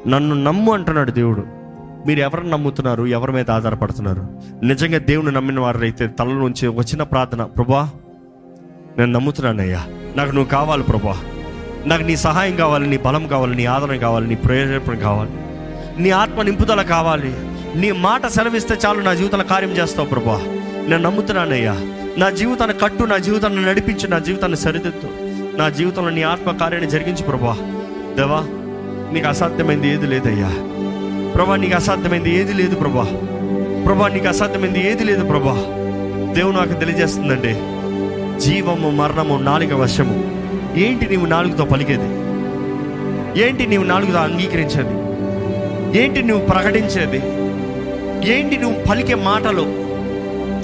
నన్ను 0.08 0.42
నమ్ము 0.42 0.72
అంటున్నాడు 0.72 1.10
దేవుడు. 1.10 1.57
మీరు 2.08 2.20
ఎవరిని 2.20 2.50
నమ్ముతున్నారు? 2.50 3.06
ఎవరి 3.06 3.32
మీద 3.32 3.50
ఆధారపడుతున్నారు? 3.50 4.26
నిజంగా 4.62 4.98
దేవుని 4.98 5.32
నమ్మిన 5.32 5.60
వారైతే 5.60 6.06
తల 6.06 6.24
నుంచి 6.24 6.68
వచ్చిన 6.68 7.02
ప్రార్థన 7.02 7.44
ప్రభా 7.44 7.90
నేను 8.98 9.12
నమ్ముతున్నానయ్యా. 9.12 9.84
నాకు 10.16 10.30
నువ్వు 10.30 10.50
కావాలి 10.50 10.82
ప్రభా. 10.82 11.20
నాకు 11.86 12.02
నీ 12.02 12.16
సహాయం 12.16 12.56
కావాలి 12.56 12.86
నీ 12.86 12.96
బలం 12.96 13.28
కావాలి 13.28 13.54
నీ 13.54 13.64
ఆదరణ 13.64 13.96
కావాలి 13.96 14.26
నీ 14.26 14.34
ప్రేరేపణ 14.34 14.94
కావాలి. 14.94 15.30
నీ 16.02 16.10
ఆత్మ 16.10 16.42
నింపుదల 16.42 16.82
కావాలి. 16.82 17.34
నీ 17.78 17.92
మాట 17.92 18.26
సెలవిస్తే 18.26 18.76
చాలు 18.86 19.00
నా 19.00 19.14
జీవితంలో 19.14 19.44
కార్యం 19.44 19.70
చేస్తావు 19.70 20.08
ప్రభా. 20.08 20.42
నేను 20.88 21.02
నమ్ముతున్నానయ్యా. 21.02 21.76
నా 22.18 22.30
జీవితాన్ని 22.30 22.78
కట్టు 22.78 23.04
నా 23.04 23.16
జీవితాన్ని 23.16 23.64
నడిపించు 23.64 24.08
నా 24.08 24.18
జీవితాన్ని 24.18 24.58
సరిదిద్దు. 24.58 25.10
నా 25.56 25.68
జీవితంలో 25.68 26.10
నీ 26.10 26.22
ఆత్మ 26.22 26.50
కార్యాన్ని 26.50 26.90
జరిగించు 26.90 27.22
ప్రభా. 27.22 27.56
దేవా 28.16 28.40
నీకు 29.12 29.28
అసాధ్యమైంది 29.28 29.88
ఏది 29.88 30.06
లేదయ్యా. 30.06 30.50
ప్రభా 31.34 31.56
నీకు 31.56 31.74
అసాధ్యమైంది 31.74 32.38
ఏది 32.38 32.52
లేదు 32.52 32.74
ప్రభా. 32.74 33.04
ప్రభా 33.86 34.08
నీకు 34.08 34.28
అసాధ్యమైంది 34.28 34.90
ఏది 34.90 35.04
లేదు 35.04 35.24
ప్రభా. 35.24 35.54
దేవుడు 36.32 36.56
నాకు 36.56 36.72
తెలియజేస్తుందండి 36.72 37.54
జీవము 38.40 38.90
మరణము 38.90 39.38
నాలుగ 39.38 39.74
వశము. 39.74 40.38
ఏంటి 40.76 41.06
నీవు 41.06 41.26
నాలుగుతో 41.26 41.64
పలికేది? 41.64 42.08
ఏంటి 43.42 43.66
నీవు 43.66 43.84
నాలుగుతో 43.84 44.18
అంగీకరించేది? 44.18 45.08
ఏంటి 46.02 46.22
నువ్వు 46.22 46.46
ప్రకటించేది? 46.46 47.16
ఏంటి 48.32 48.56
నువ్వు 48.56 48.82
పలికే 48.84 49.14
మాటలు? 49.14 49.62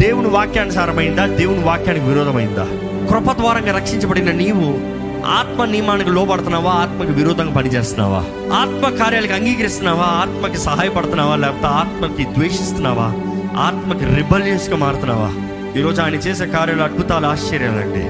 దేవుని 0.02 0.28
వాక్యానుసారమైందా? 0.28 1.26
దేవుని 1.26 1.64
వాక్యానికి 1.64 2.06
విరోధమైందా? 2.06 2.68
కృప 3.10 3.32
ద్వారంగా 3.32 3.76
రక్షించబడిన 3.76 4.30
నీవు 4.30 4.94
ఆత్మ 5.26 5.64
నియమానికి 5.64 6.10
లోపడుతున్నావా 6.10 6.70
ఆత్మకి 6.70 7.12
విరోధంగా 7.12 7.54
పనిచేస్తున్నావా? 7.54 8.18
ఆత్మ 8.56 8.96
కార్యాలకు 8.96 9.32
అంగీకరిస్తున్నావా? 9.32 10.04
ఆత్మకి 10.04 10.58
సహాయపడుతున్నావా? 10.58 11.36
లేకపోతే 11.36 11.66
ఆత్మకి 11.66 12.24
ద్వేషిస్తున్నావా? 12.24 13.12
ఆత్మకి 13.60 14.04
రిబలియస్గా 14.04 14.76
మారుతున్నావా? 14.76 15.32
ఈరోజు 15.80 16.02
ఆయన 16.02 16.14
చేసే 16.14 16.46
కార్యాలు 16.46 16.82
అద్భుతాలు 16.82 17.26
ఆశ్చర్యాలండి 17.26 18.06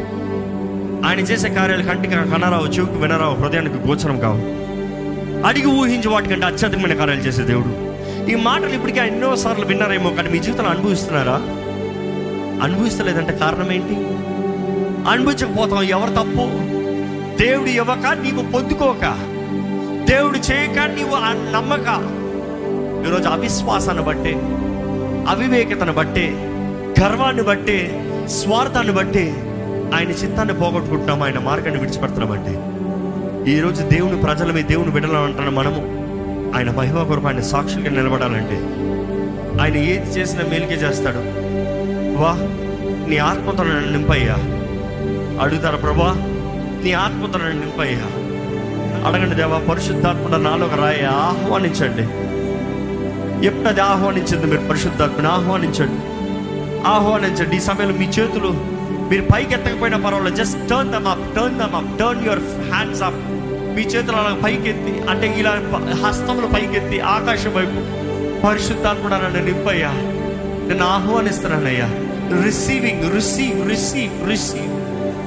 ఆయన 1.09 1.19
చేసే 1.19 1.49
కార్యాలు 1.49 1.83
కంటికి 1.83 2.15
కనరావు 2.15 2.67
చెవుకు 2.67 2.95
వినరావు 2.95 3.35
హృదయానికి 3.35 3.89
గోచరం 3.89 4.21
కావు. 4.21 4.65
అడిగి 5.47 5.67
ఊహించి 5.67 6.09
వాటికంటే 6.09 6.47
అత్యధికమైన 6.47 6.95
కార్యాలు 6.95 7.21
చేసే 7.21 7.43
దేవుడు. 7.43 7.95
ఈ 8.31 8.35
మాటలు 8.35 8.69
ఇప్పటికే 8.69 9.01
ఎన్నో 9.01 9.37
సార్లు 9.37 9.65
విన్నారేమో 9.65 10.11
కానీ 10.11 10.29
మీ 10.29 10.39
జీవితంలో 10.39 10.71
అనుభవిస్తున్నారా? 10.71 11.41
అనుభవిస్తలేదంటే 12.63 13.33
కారణం 13.33 13.73
ఏంటి? 13.73 13.95
అనుభవించకపోతాం 15.11 15.83
ఎవరు 15.83 16.11
తప్పు? 16.11 16.74
దేవుడు 17.41 17.69
ఇవ్వక 17.69 18.07
నీవు 18.07 18.53
పొందుకోక. 18.53 19.01
దేవుడు 20.11 20.39
చేయక 20.39 20.79
నీవు 20.79 21.17
నమ్మక. 21.53 22.15
ఈరోజు 23.09 23.29
అవిశ్వాసాన్ని 23.29 24.05
బట్టి 24.05 24.33
అవివేకతను 25.29 25.93
బట్టి 25.93 26.31
గర్వాన్ని 27.01 27.43
బట్టి 27.43 28.01
స్వార్థాన్ని 28.27 28.93
బట్టి 28.93 29.35
ఆయన 29.95 30.09
చిత్తాన్ని 30.09 30.55
పోగొట్టుకుంటున్నాం 30.55 31.23
ఆయన 31.23 31.39
మార్గాన్ని 31.39 31.81
విడిచిపెడుతున్నామండి 31.81 32.55
ఈరోజు 33.53 33.83
దేవుని 33.83 34.21
ప్రజల 34.21 34.53
మీద 34.53 34.65
దేవుని 34.65 34.91
బిడ్డలు 34.91 35.51
మనము 35.51 36.05
ఆయన 36.57 36.71
మహిమ 36.71 37.03
కొరకు 37.03 37.27
ఆయన 37.27 37.41
సాక్షులుగా 37.41 37.91
నిలబడాలంటే 37.91 38.57
ఆయన 39.63 39.77
ఏది 39.77 40.11
చేసినా 40.11 40.43
మేలుకే 40.43 40.75
చేస్తాడు. 40.75 41.19
వా 42.21 42.33
నీ 43.09 43.17
ఆత్మతో 43.17 43.65
నింపయ్యా. 43.65 44.37
అడుగుతారా 45.43 45.77
ప్రభా? 45.77 46.34
నీ 46.85 46.93
ఆత్మతో 46.93 47.39
నన్ను 47.39 47.61
నింపయ్యా. 47.61 48.01
అడగండి 49.09 49.35
దేవా 49.35 49.59
పరిశుద్ధాత్మ 49.59 50.37
నాలోకి 50.37 50.75
రాయ 50.75 51.07
ఆహ్వానించండి. 51.07 52.03
ఎప్పుడది 53.47 53.81
ఆహ్వానించింది 53.81 54.47
మీరు 54.47 54.69
పరిశుద్ధాత్మని? 54.69 55.27
ఆహ్వానించండి. 55.27 56.01
ఆహ్వానించండి. 56.87 57.57
ఈ 57.57 57.61
సమయంలో 57.61 57.99
మీ 57.99 58.05
చేతులు 58.05 58.49
మీరు 59.11 59.23
పైకి 59.23 59.55
ఎత్తకపోయినా 59.55 59.99
పర్వాలేదు. 59.99 60.37
Just 60.37 60.69
turn 60.69 60.93
them 60.93 61.07
up 61.07 61.37
turn 61.37 61.59
them 61.59 61.75
up 61.75 61.99
turn 61.99 62.25
your 62.25 62.39
hands 62.39 63.03
up 63.03 63.15
మీ 63.77 63.83
చేతులు 63.83 64.17
అలా 64.17 64.41
పైకెత్తి 64.45 65.03
అంటే 65.11 65.35
ఇలా 65.39 65.51
హస్తములు 66.07 66.47
పైకెత్తి 66.47 67.01
ఆకాశం 67.01 67.51
వైపు 67.55 68.05
పరిశుద్ధాత్మడ 68.47 69.15
నన్ను 69.15 69.45
నింపయ్యా. 69.45 69.91
నేను 70.69 70.87
ఆహ్వానిస్తున్నానయ్యా. 70.87 71.91
రిసీవింగ్ 72.45 73.15
రిసీవ్ 73.15 73.69
రిసీవ్ 73.69 74.29
రిసీవ్ 74.29 74.74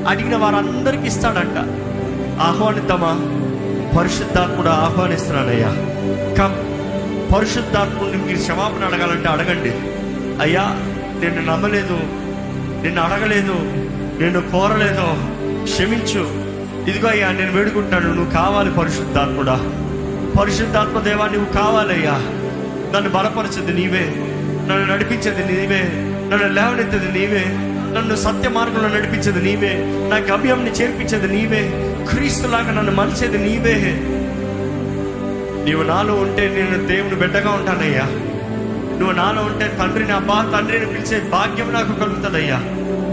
అడిగిన 0.08 0.36
వారందరికి 0.36 1.08
ఇస్తాడంట. 1.08 1.58
ఆహ్వానిద్దామా? 2.42 3.34
పరిశుద్ధాత్ముడు 4.00 4.68
ఆహ్వానిస్తున్నానయ్యా 4.68 5.68
కమ్ 6.36 6.78
పరిశుద్ధాత్ముడిని 7.36 8.24
మీరు 8.24 8.38
క్షమాపణ 8.38 8.86
అడగాలంటే 8.86 9.30
అడగండి. 9.30 9.72
అయ్యా 10.42 10.62
నిన్ను 11.20 11.52
నమ్మలేదు 11.52 12.00
నిన్ను 12.84 13.02
అడగలేదు 13.02 13.54
నిన్ను 14.22 14.42
కోరలేదు 14.42 15.08
క్షమించు. 15.64 16.48
ఇదిగో 16.90 17.08
అయ్యా 17.08 17.32
నేను 17.32 17.52
వేడుకుంటాను 17.52 18.14
నువ్వు 18.14 18.34
కావాలి 18.34 18.72
పరిశుద్ధాత్ముడా. 18.72 19.72
పరిశుద్ధాత్మ 20.40 21.00
దేవా 21.00 21.28
నువ్వు 21.28 21.54
కావాలయ్యా. 21.54 22.14
నన్ను 22.96 23.10
బలపరిచేది 23.10 23.74
నీవే. 23.74 24.14
నన్ను 24.70 24.94
నడిపించేది 24.94 25.54
నీవే. 25.54 25.82
నన్ను 26.34 26.48
లేవనెత్తది 26.48 27.20
నీవే. 27.20 27.74
నన్ను 27.96 28.16
సత్య 28.16 28.50
మార్గంలో 28.50 28.90
నడిపించేది 28.90 29.46
నీవే. 29.46 29.74
నా 30.10 30.18
గమ్యంని 30.18 30.72
చేర్పించేది 30.72 31.36
నీవే. 31.36 31.94
క్రీస్తులాగా 32.10 32.72
నన్ను 32.72 32.92
మలిచేది 32.92 33.38
నీవే. 33.38 33.98
నీవు 35.66 35.84
నాలో 35.84 36.14
ఉంటే 36.14 36.48
నేను 36.48 36.88
దేవుని 36.88 37.16
బిడ్డగా 37.16 37.50
ఉంటానయ్యా. 37.50 38.04
నువ్వు 39.00 39.12
నాలో 39.12 39.42
ఉంటే 39.42 39.78
తండ్రిని 39.80 40.12
అబ్బా 40.12 40.50
తండ్రిని 40.58 40.86
పిలిచే 40.86 41.30
భాగ్యం 41.30 41.74
నాకు 41.74 41.94
కలుగుతుందయ్యా. 41.94 42.56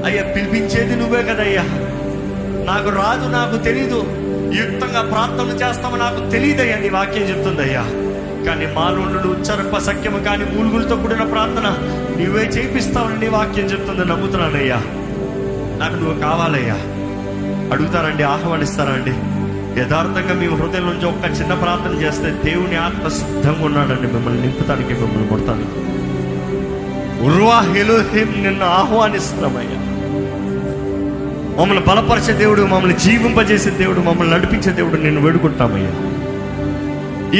అయ్యా 0.04 0.22
పిలిపించేది 0.22 0.96
నువ్వే 0.96 1.22
కదయ్యా. 1.22 1.62
నాకు 2.66 2.88
రాదు 2.88 3.28
నాకు 3.28 3.64
తెలీదు. 3.64 3.98
యుక్తంగా 4.54 5.02
ప్రార్థనలు 5.02 5.68
చేస్తామో 5.68 5.96
నాకు 5.96 6.30
తెలియదయ్యా 6.30 6.76
నీ 6.76 6.88
వాక్యం 6.88 7.22
చెప్తుందయ్యా. 7.22 7.82
కానీ 8.46 8.66
మానవుడు 8.66 9.28
ఉచ్చరప 9.28 9.78
సఖ్యము 9.78 10.18
కానీ 10.18 10.44
మూలుగులతో 10.44 10.96
కూడిన 10.96 11.22
ప్రార్థన 11.22 11.78
నువ్వే 12.18 12.42
చేపిస్తావని 12.42 13.28
వాక్యం 13.28 13.64
చెప్తుంది 13.64 14.04
నమ్ముతున్నానయ్యా. 14.04 14.76
నాకు 15.80 15.94
నువ్వు 15.94 16.20
కావాలయ్యా. 16.20 16.76
అడుగుతారండి 17.72 18.22
ఆహ్వానిస్తారా 18.22 18.92
అండి 18.92 19.10
యథార్థంగా 19.80 20.34
మీ 20.34 20.46
హృదయం 20.46 20.86
నుంచి 20.86 21.06
ఒక్క 21.06 21.40
చిన్న 21.40 21.54
ప్రార్థన 21.54 21.92
చేస్తే 22.02 22.30
దేవుని 22.44 22.76
ఆత్మ 22.76 23.08
సిద్ధంగా 23.08 23.64
ఉన్నాడండి 23.66 24.12
మిమ్మల్ని 24.12 24.42
నింపుతానికి 24.42 24.94
మిమ్మల్ని 24.94 25.28
కొడతానికి. 25.28 25.70
ఉర్వా 27.24 27.60
హెలోహిం 27.60 28.42
నిన్ను 28.42 28.66
ఆహ్వానిస్తున్నామయ్యా. 28.66 29.80
మమ్మల్ని 31.60 31.84
బలపరిచే 31.84 32.32
దేవుడు 32.32 32.62
మమ్మల్ని 32.62 32.98
జీవింపజేసే 32.98 33.70
దేవుడు 33.70 34.00
మమ్మల్ని 34.00 34.34
నడిపించే 34.34 34.72
దేవుడు 34.72 35.00
నేను 35.00 35.20
వేడుకుంటామయ్యా. 35.20 35.92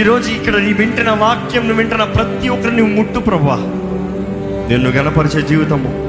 ఈరోజు 0.01 0.31
ఇక్కడ 0.31 0.57
నీ 0.57 0.73
వింటున్న 0.73 1.11
వాక్యం 1.11 1.63
నువ్వు 1.63 1.77
వింటున్న 1.77 2.05
ప్రతి 2.05 2.49
ఒక్కరిని 2.49 2.83
ముట్టు 2.83 3.19
ప్రభా. 3.19 3.81
నిన్ను 4.69 4.91
గనపరిచే 4.91 5.49
జీవితము. 5.49 6.05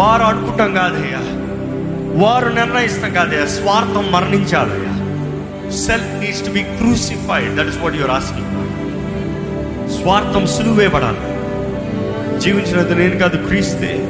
వారు 0.00 0.22
అనుకుంటాం 0.22 0.74
కాదయ్యా. 0.74 1.18
వారు 2.26 2.48
నిర్ణయిస్తాం 2.48 3.12
కాదయ్యా. 3.12 3.46
స్వార్థం 3.46 4.12
మరణించాలయ్యా. 4.12 4.92
Self 5.70 6.24
needs 6.24 6.46
to 6.46 6.50
be 6.50 6.62
crucified 6.62 7.56
that 7.56 7.68
is 7.68 7.78
what 7.78 7.94
you're 7.96 8.10
asking 8.10 8.52
స్వార్థం 10.02 10.46
సులువేయబడాలి 10.46 11.16
జీవించినది 12.40 12.94
నేను 12.94 13.18
కాదు 13.18 13.46
క్రీస్తే. 13.46 14.08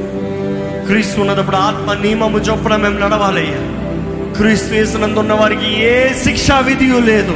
క్రీస్తు 0.87 1.21
ఉన్నప్పుడు 1.21 1.57
ఆత్మ 1.57 1.93
నియమము 1.93 2.39
చొప్పున 2.39 2.77
మేము 2.77 2.99
నడవాలయ్యా. 2.99 3.83
క్రీస్తు 4.37 4.75
వేసినందు 4.75 5.19
ఉన్న 5.19 5.33
వారికి 5.33 5.85
ఏ 5.85 6.09
శిక్షా 6.09 6.59
విధియు 6.59 6.99
లేదు. 6.99 7.35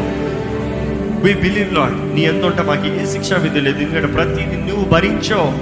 వి 1.23 1.35
బిలీవ్ 1.35 1.75
లాడ్ 1.75 2.15
నీ 2.15 2.21
ఎంత 2.21 2.45
ఉంటే 2.45 2.63
మాకు 2.63 2.87
ఏ 2.87 3.07
శిక్షా 3.07 3.37
విధి 3.37 3.61
లేదు. 3.61 3.79
ఎందుకంటే 3.79 4.07
ప్రతిదీ 4.07 4.57
నువ్వు 4.57 4.85
భరించో. 4.85 5.59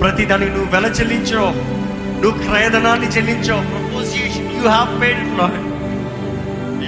ప్రతి 0.00 0.24
దానికి 0.24 0.50
నువ్వు 0.50 0.72
వెల 0.72 0.86
చెల్లించో 0.86 1.40
నువ్వు 2.22 2.30
క్రయధనాన్ని 2.30 3.06
చెల్లించో. 3.06 3.56
Proposition 3.56 4.52
you 4.52 4.68
have 4.68 5.00
paid 5.00 5.38
lord 5.38 5.66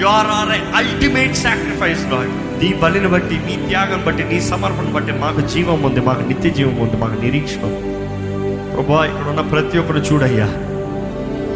you 0.01 0.07
are 0.07 0.27
are 0.27 0.77
ultimate 0.77 1.37
sacrifice 1.37 2.12
lord 2.12 2.64
నీ 2.64 2.73
బలిని 2.73 3.09
బట్టి 3.09 3.37
నీ 3.37 3.66
త్యాగం 3.68 4.05
బట్టి 4.07 4.25
నీ 4.25 4.40
సమర్పణ 4.40 4.85
బట్టి 4.85 5.12
మాకు 5.12 5.40
జీవం 5.40 5.83
ఉంది 5.83 6.01
మాకు 6.01 6.29
నిత్య 6.29 6.51
జీవం 6.51 6.77
ఉంది 6.77 6.97
మాకు 6.97 7.21
నిరీక్షణ. 7.21 7.64
ఉంది 7.64 8.75
ప్రభా 8.75 9.05
ఇక్కడ 9.05 9.29
ఉన్న 9.29 9.40
ప్రతి 9.40 9.79
ఒక్కరు 9.79 9.99
చూడయ్యా. 9.99 10.47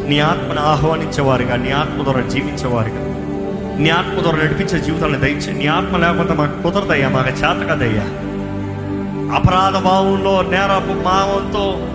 నీ 0.09 0.19
ఆత్మను 0.19 0.61
ఆహ్వానించేవారుగా 0.61 1.57
నీ 1.57 1.71
ఆత్మ 1.71 2.03
ద్వారా 2.03 2.21
జీవించేవారుగా. 2.21 3.03
నీ 3.79 3.89
ఆత్మ 3.89 4.23
ద్వారా 4.23 4.39
నడిపించే 4.39 4.79
జీవితాన్ని 4.79 5.19
దయచే 5.19 5.53
నీ 5.53 5.67
ఆత్మ 5.67 5.97
లేకపోతే 5.97 6.33
మాకు 6.33 6.63
కుదరదయ్యా 6.63 7.09
మాకు 7.09 7.29
చేత 7.29 7.71
కదయ్యా 7.71 8.05
అపరాధ 9.35 9.77
భావంలో 9.77 10.43
నేరపు 10.43 11.03
భావంతో 11.03 11.89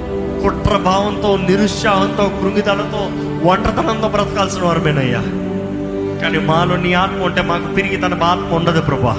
కుట్ర 0.43 0.77
భావంతో 0.77 1.37
నిరుత్సాహంతో 1.37 2.23
కృంగితలతో 2.23 3.09
ఒంటరితనంతో 3.49 4.07
బ్రతకాల్సిన 4.07 4.63
వారమేనయ్యా. 4.63 5.19
కానీ 6.21 6.39
మాలో 6.39 6.75
నీ 6.75 6.93
ఆత్మ 6.93 7.23
ఉంటే 7.23 7.41
మాకు 7.41 7.75
తిరిగి 7.75 7.97
తన 7.97 8.23
ఆత్మ 8.23 8.55
ఉండదు 8.55 8.81
ప్రభా. 8.81 9.13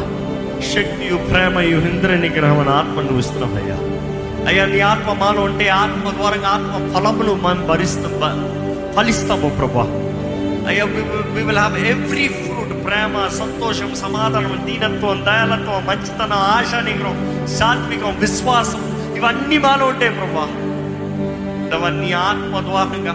శక్తియు 0.74 1.16
ప్రేమయు 1.16 1.78
ఇంద్ర 1.78 2.08
నిగ్రహం 2.08 2.60
అనే 2.60 2.70
ఆత్మ 2.70 3.00
నువ్వు 3.00 3.18
ఇస్తున్నావయ్యా. 3.18 3.76
అయ్యా 4.48 4.66
నీ 4.66 4.80
ఆత్మ 4.80 5.12
మాలో 5.12 5.42
ఉంటే 5.42 5.68
ఆత్మ 5.68 6.10
ద్వారా 6.10 6.36
ఆత్మ 6.48 6.92
ఫలములు 6.94 7.38
మనం 7.42 7.66
భరిస్తాం 7.66 8.64
ఫలిస్తాము 8.96 9.48
ప్రభా. 9.48 9.82
అయ్యా 10.68 10.84
వి 10.84 11.42
విల్ 11.42 11.58
హ్యావ్ 11.58 11.78
ఎవ్రీ 11.78 12.30
ప్రేమ 12.88 13.28
సంతోషం 13.28 13.94
సమాధానం 13.94 14.66
దీనత్వం 14.66 15.24
దయాలత్వం 15.24 15.86
మంచితనం 15.86 16.32
ఆశ 16.32 16.74
నిగ్రహం 16.74 17.46
సాత్వికం 17.46 18.18
విశ్వాసం 18.18 18.82
ఇవన్నీ 19.16 19.58
మాలో 19.58 19.86
ఉంటాయి 19.86 20.10
ప్రభా. 20.10 20.44
ఇవన్నీ 21.76 22.12
ఆత్మ 22.12 22.60
ద్వారంగా 22.60 23.12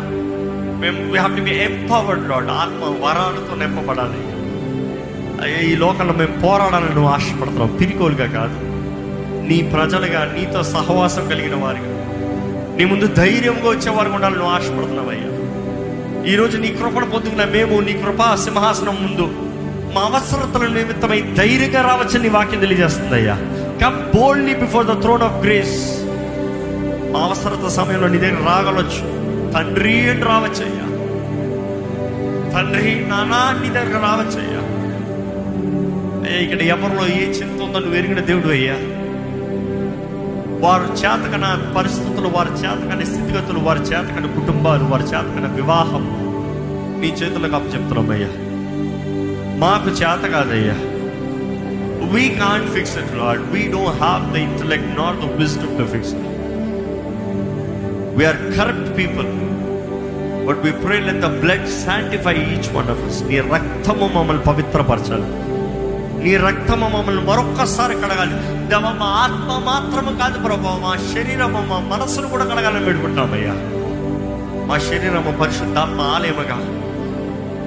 మేము 0.82 1.12
we 1.12 1.18
have 1.18 1.38
to 1.38 1.42
be 1.42 1.52
empowered 1.52 2.30
lord 2.30 2.50
ఆత్మ 2.50 3.06
వరాలతో 3.06 3.56
నింపబడాలి. 3.56 4.22
అయ్యా 5.44 5.60
ఈ 5.60 5.76
లోకంలో 5.76 6.14
మేము 6.14 6.42
పోరాడాలని 6.42 6.96
నువ్వు 6.96 7.12
ఆశపడుతున్నాం 7.12 7.78
పిరికోలుగా 7.82 8.26
కాదు. 8.26 8.60
నీ 9.48 9.72
ప్రజలుగా 9.74 10.34
నీతో 10.38 10.64
సహవాసం 10.64 11.30
కలిగిన 11.30 11.56
వారిగా. 11.56 11.90
నీ 12.78 12.86
ముందు 12.86 13.08
ధైర్యంగా 13.08 13.70
వచ్చేవారు 13.70 14.10
ఉండాలని 14.10 14.38
నువ్వు 14.38 14.56
ఆశపడుతున్నావయ్యా 14.56 15.30
ఈరోజు 16.32 16.58
నీ 16.58 16.68
కృపను 16.68 17.06
పొందుకున్న 17.06 17.46
మేము 17.46 17.80
నీ 17.80 17.94
కృపా 17.94 18.36
సింహాసనం 18.36 18.96
ముందు 18.96 19.43
మా 19.96 20.02
అవసరతల 20.02 20.68
నిమిత్తమై 20.68 21.22
ధైర్యంగా 21.22 21.82
రావచ్చని 21.82 22.30
వాక్యం 22.30 22.60
తెలియజేస్తుంది 22.60 23.16
అయ్యా 23.16 23.36
come 23.82 23.98
boldly 24.16 24.54
before 24.54 24.88
the 24.88 25.02
throne 25.02 25.22
of 25.22 25.46
grace 25.46 25.78
మా 27.12 27.20
అవసరత 27.20 27.68
సమయంలో 27.70 28.08
నీ 28.08 28.18
దగ్గర 28.18 28.44
రాగలొచ్చు. 28.48 29.04
తండ్రి 29.54 30.10
అని 30.10 30.22
రావచ్చయ్యా. 30.22 30.86
తండ్రి 32.54 33.06
నానా 33.06 33.60
నీ 33.62 33.70
దగ్గర 33.70 34.00
రావచ్చయ్యా. 34.00 34.62
అయ్యా 36.26 36.40
ఇక్కడ 36.40 36.62
ఎవరిలో 36.68 37.08
ఏ 37.16 37.32
చింత 37.32 37.62
ఉందో 37.62 37.80
నువ్వు 37.80 37.98
ఎరిగిన 37.98 38.20
దేవుడు 38.20 38.48
అయ్యా. 38.48 38.78
వారు 40.60 40.84
చేతకన 40.94 41.46
పరిస్థితులు 41.78 42.28
వారి 42.28 42.50
చేతకని 42.50 43.06
స్థితిగతులు 43.06 43.60
వారి 43.60 43.80
చేతకని 43.80 44.42
కుటుంబాలు 44.42 44.84
వారి 44.84 45.04
చేతకన 45.04 45.48
వివాహం 45.56 46.06
నీ 47.02 47.08
చేతులకు 47.08 47.56
అప్పచెప్తున్నామయ్యా 47.56 48.32
మాకు 49.64 49.90
చేత 50.02 50.24
కాదయ్యా. 50.34 50.78
We 52.14 52.24
can't 52.42 52.70
fix 52.76 52.96
it 53.02 53.12
lord 53.22 53.42
we 53.54 53.62
don't 53.76 54.02
have 54.04 54.24
the 54.34 54.40
intellect 54.48 54.92
not 55.02 55.18
the 55.24 55.30
wisdom 55.42 55.76
to 55.80 55.86
fix 55.94 56.14
it 56.16 56.28
we are 58.18 58.40
corrupt 58.58 58.90
people 58.98 59.30
but 60.48 60.60
we 60.66 60.72
pray 60.84 60.96
let 61.00 61.22
the 61.26 61.30
blood 61.44 61.68
sanctify 61.86 62.36
each 62.54 62.70
one 62.78 62.90
of 62.96 63.04
us 63.10 63.22
నీ 63.24 63.40
రక్తము 63.40 64.08
మమ్మల్ని 64.16 64.44
పవిత్రపరచాలి. 64.44 65.30
నీ 66.24 66.34
రక్తము 66.38 66.88
మమ్మల్ని 66.98 67.24
మరొక్కసారి 67.26 67.96
కడగాలి. 67.96 68.36
దేవ 68.72 68.86
మా 69.00 69.10
ఆత్మ 69.24 69.52
మాత్రము 69.70 70.12
కాదు 70.20 70.38
ప్రభావ 70.40 70.76
మా 70.84 70.94
శరీరము 71.14 71.62
మా 71.72 71.80
మనసును 71.96 72.28
కూడా 72.28 72.46
కడగాలని 72.46 72.86
పెట్టుకుంటామయ్యా 72.86 73.56
మా 74.70 74.78
శరీరము 74.90 75.32
పరిశుద్ధాత్మ 75.42 76.02
ఆలయముగా. 76.16 76.58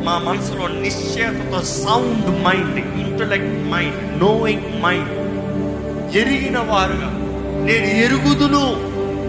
మా 0.06 0.18
మనసులో 0.18 0.68
నిశ్చయతతో 0.80 1.62
sound 1.62 2.44
mind 2.44 2.78
intellect 3.00 3.70
mind 3.70 4.24
knowing 4.24 4.82
mind 4.82 5.12
ఎరిగిన 6.16 6.58
వారుగా 6.58 7.08
నేను 7.64 7.86
ఎరుగుదును 8.04 8.64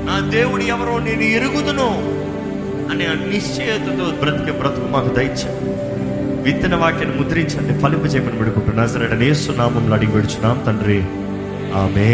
నా 0.06 0.30
దేవుడు 0.30 0.64
ఎవరో 0.64 1.00
నేను 1.00 1.22
ఎరుగుదును 1.22 1.88
అనే 2.92 3.08
నిశ్చయతతో 3.30 4.06
బ్రతికే 4.22 4.52
బ్రతుకు 4.52 4.88
మాకు 4.88 5.10
దయచే 5.16 5.50
విత్తన 6.44 6.76
వాక్యాన్ని 6.76 7.18
ముద్రించండి 7.20 7.74
ఫలింపజేయమని 7.82 8.38
పెడుకుంటున్నా 8.38 8.88
సరే 8.88 9.16
నేస్తున్నామంలో 9.16 9.96
అడిగి 9.96 10.12
పెడుచున్నాం 10.12 10.64
తండ్రి. 10.68 11.00
ఆమె 11.78 12.12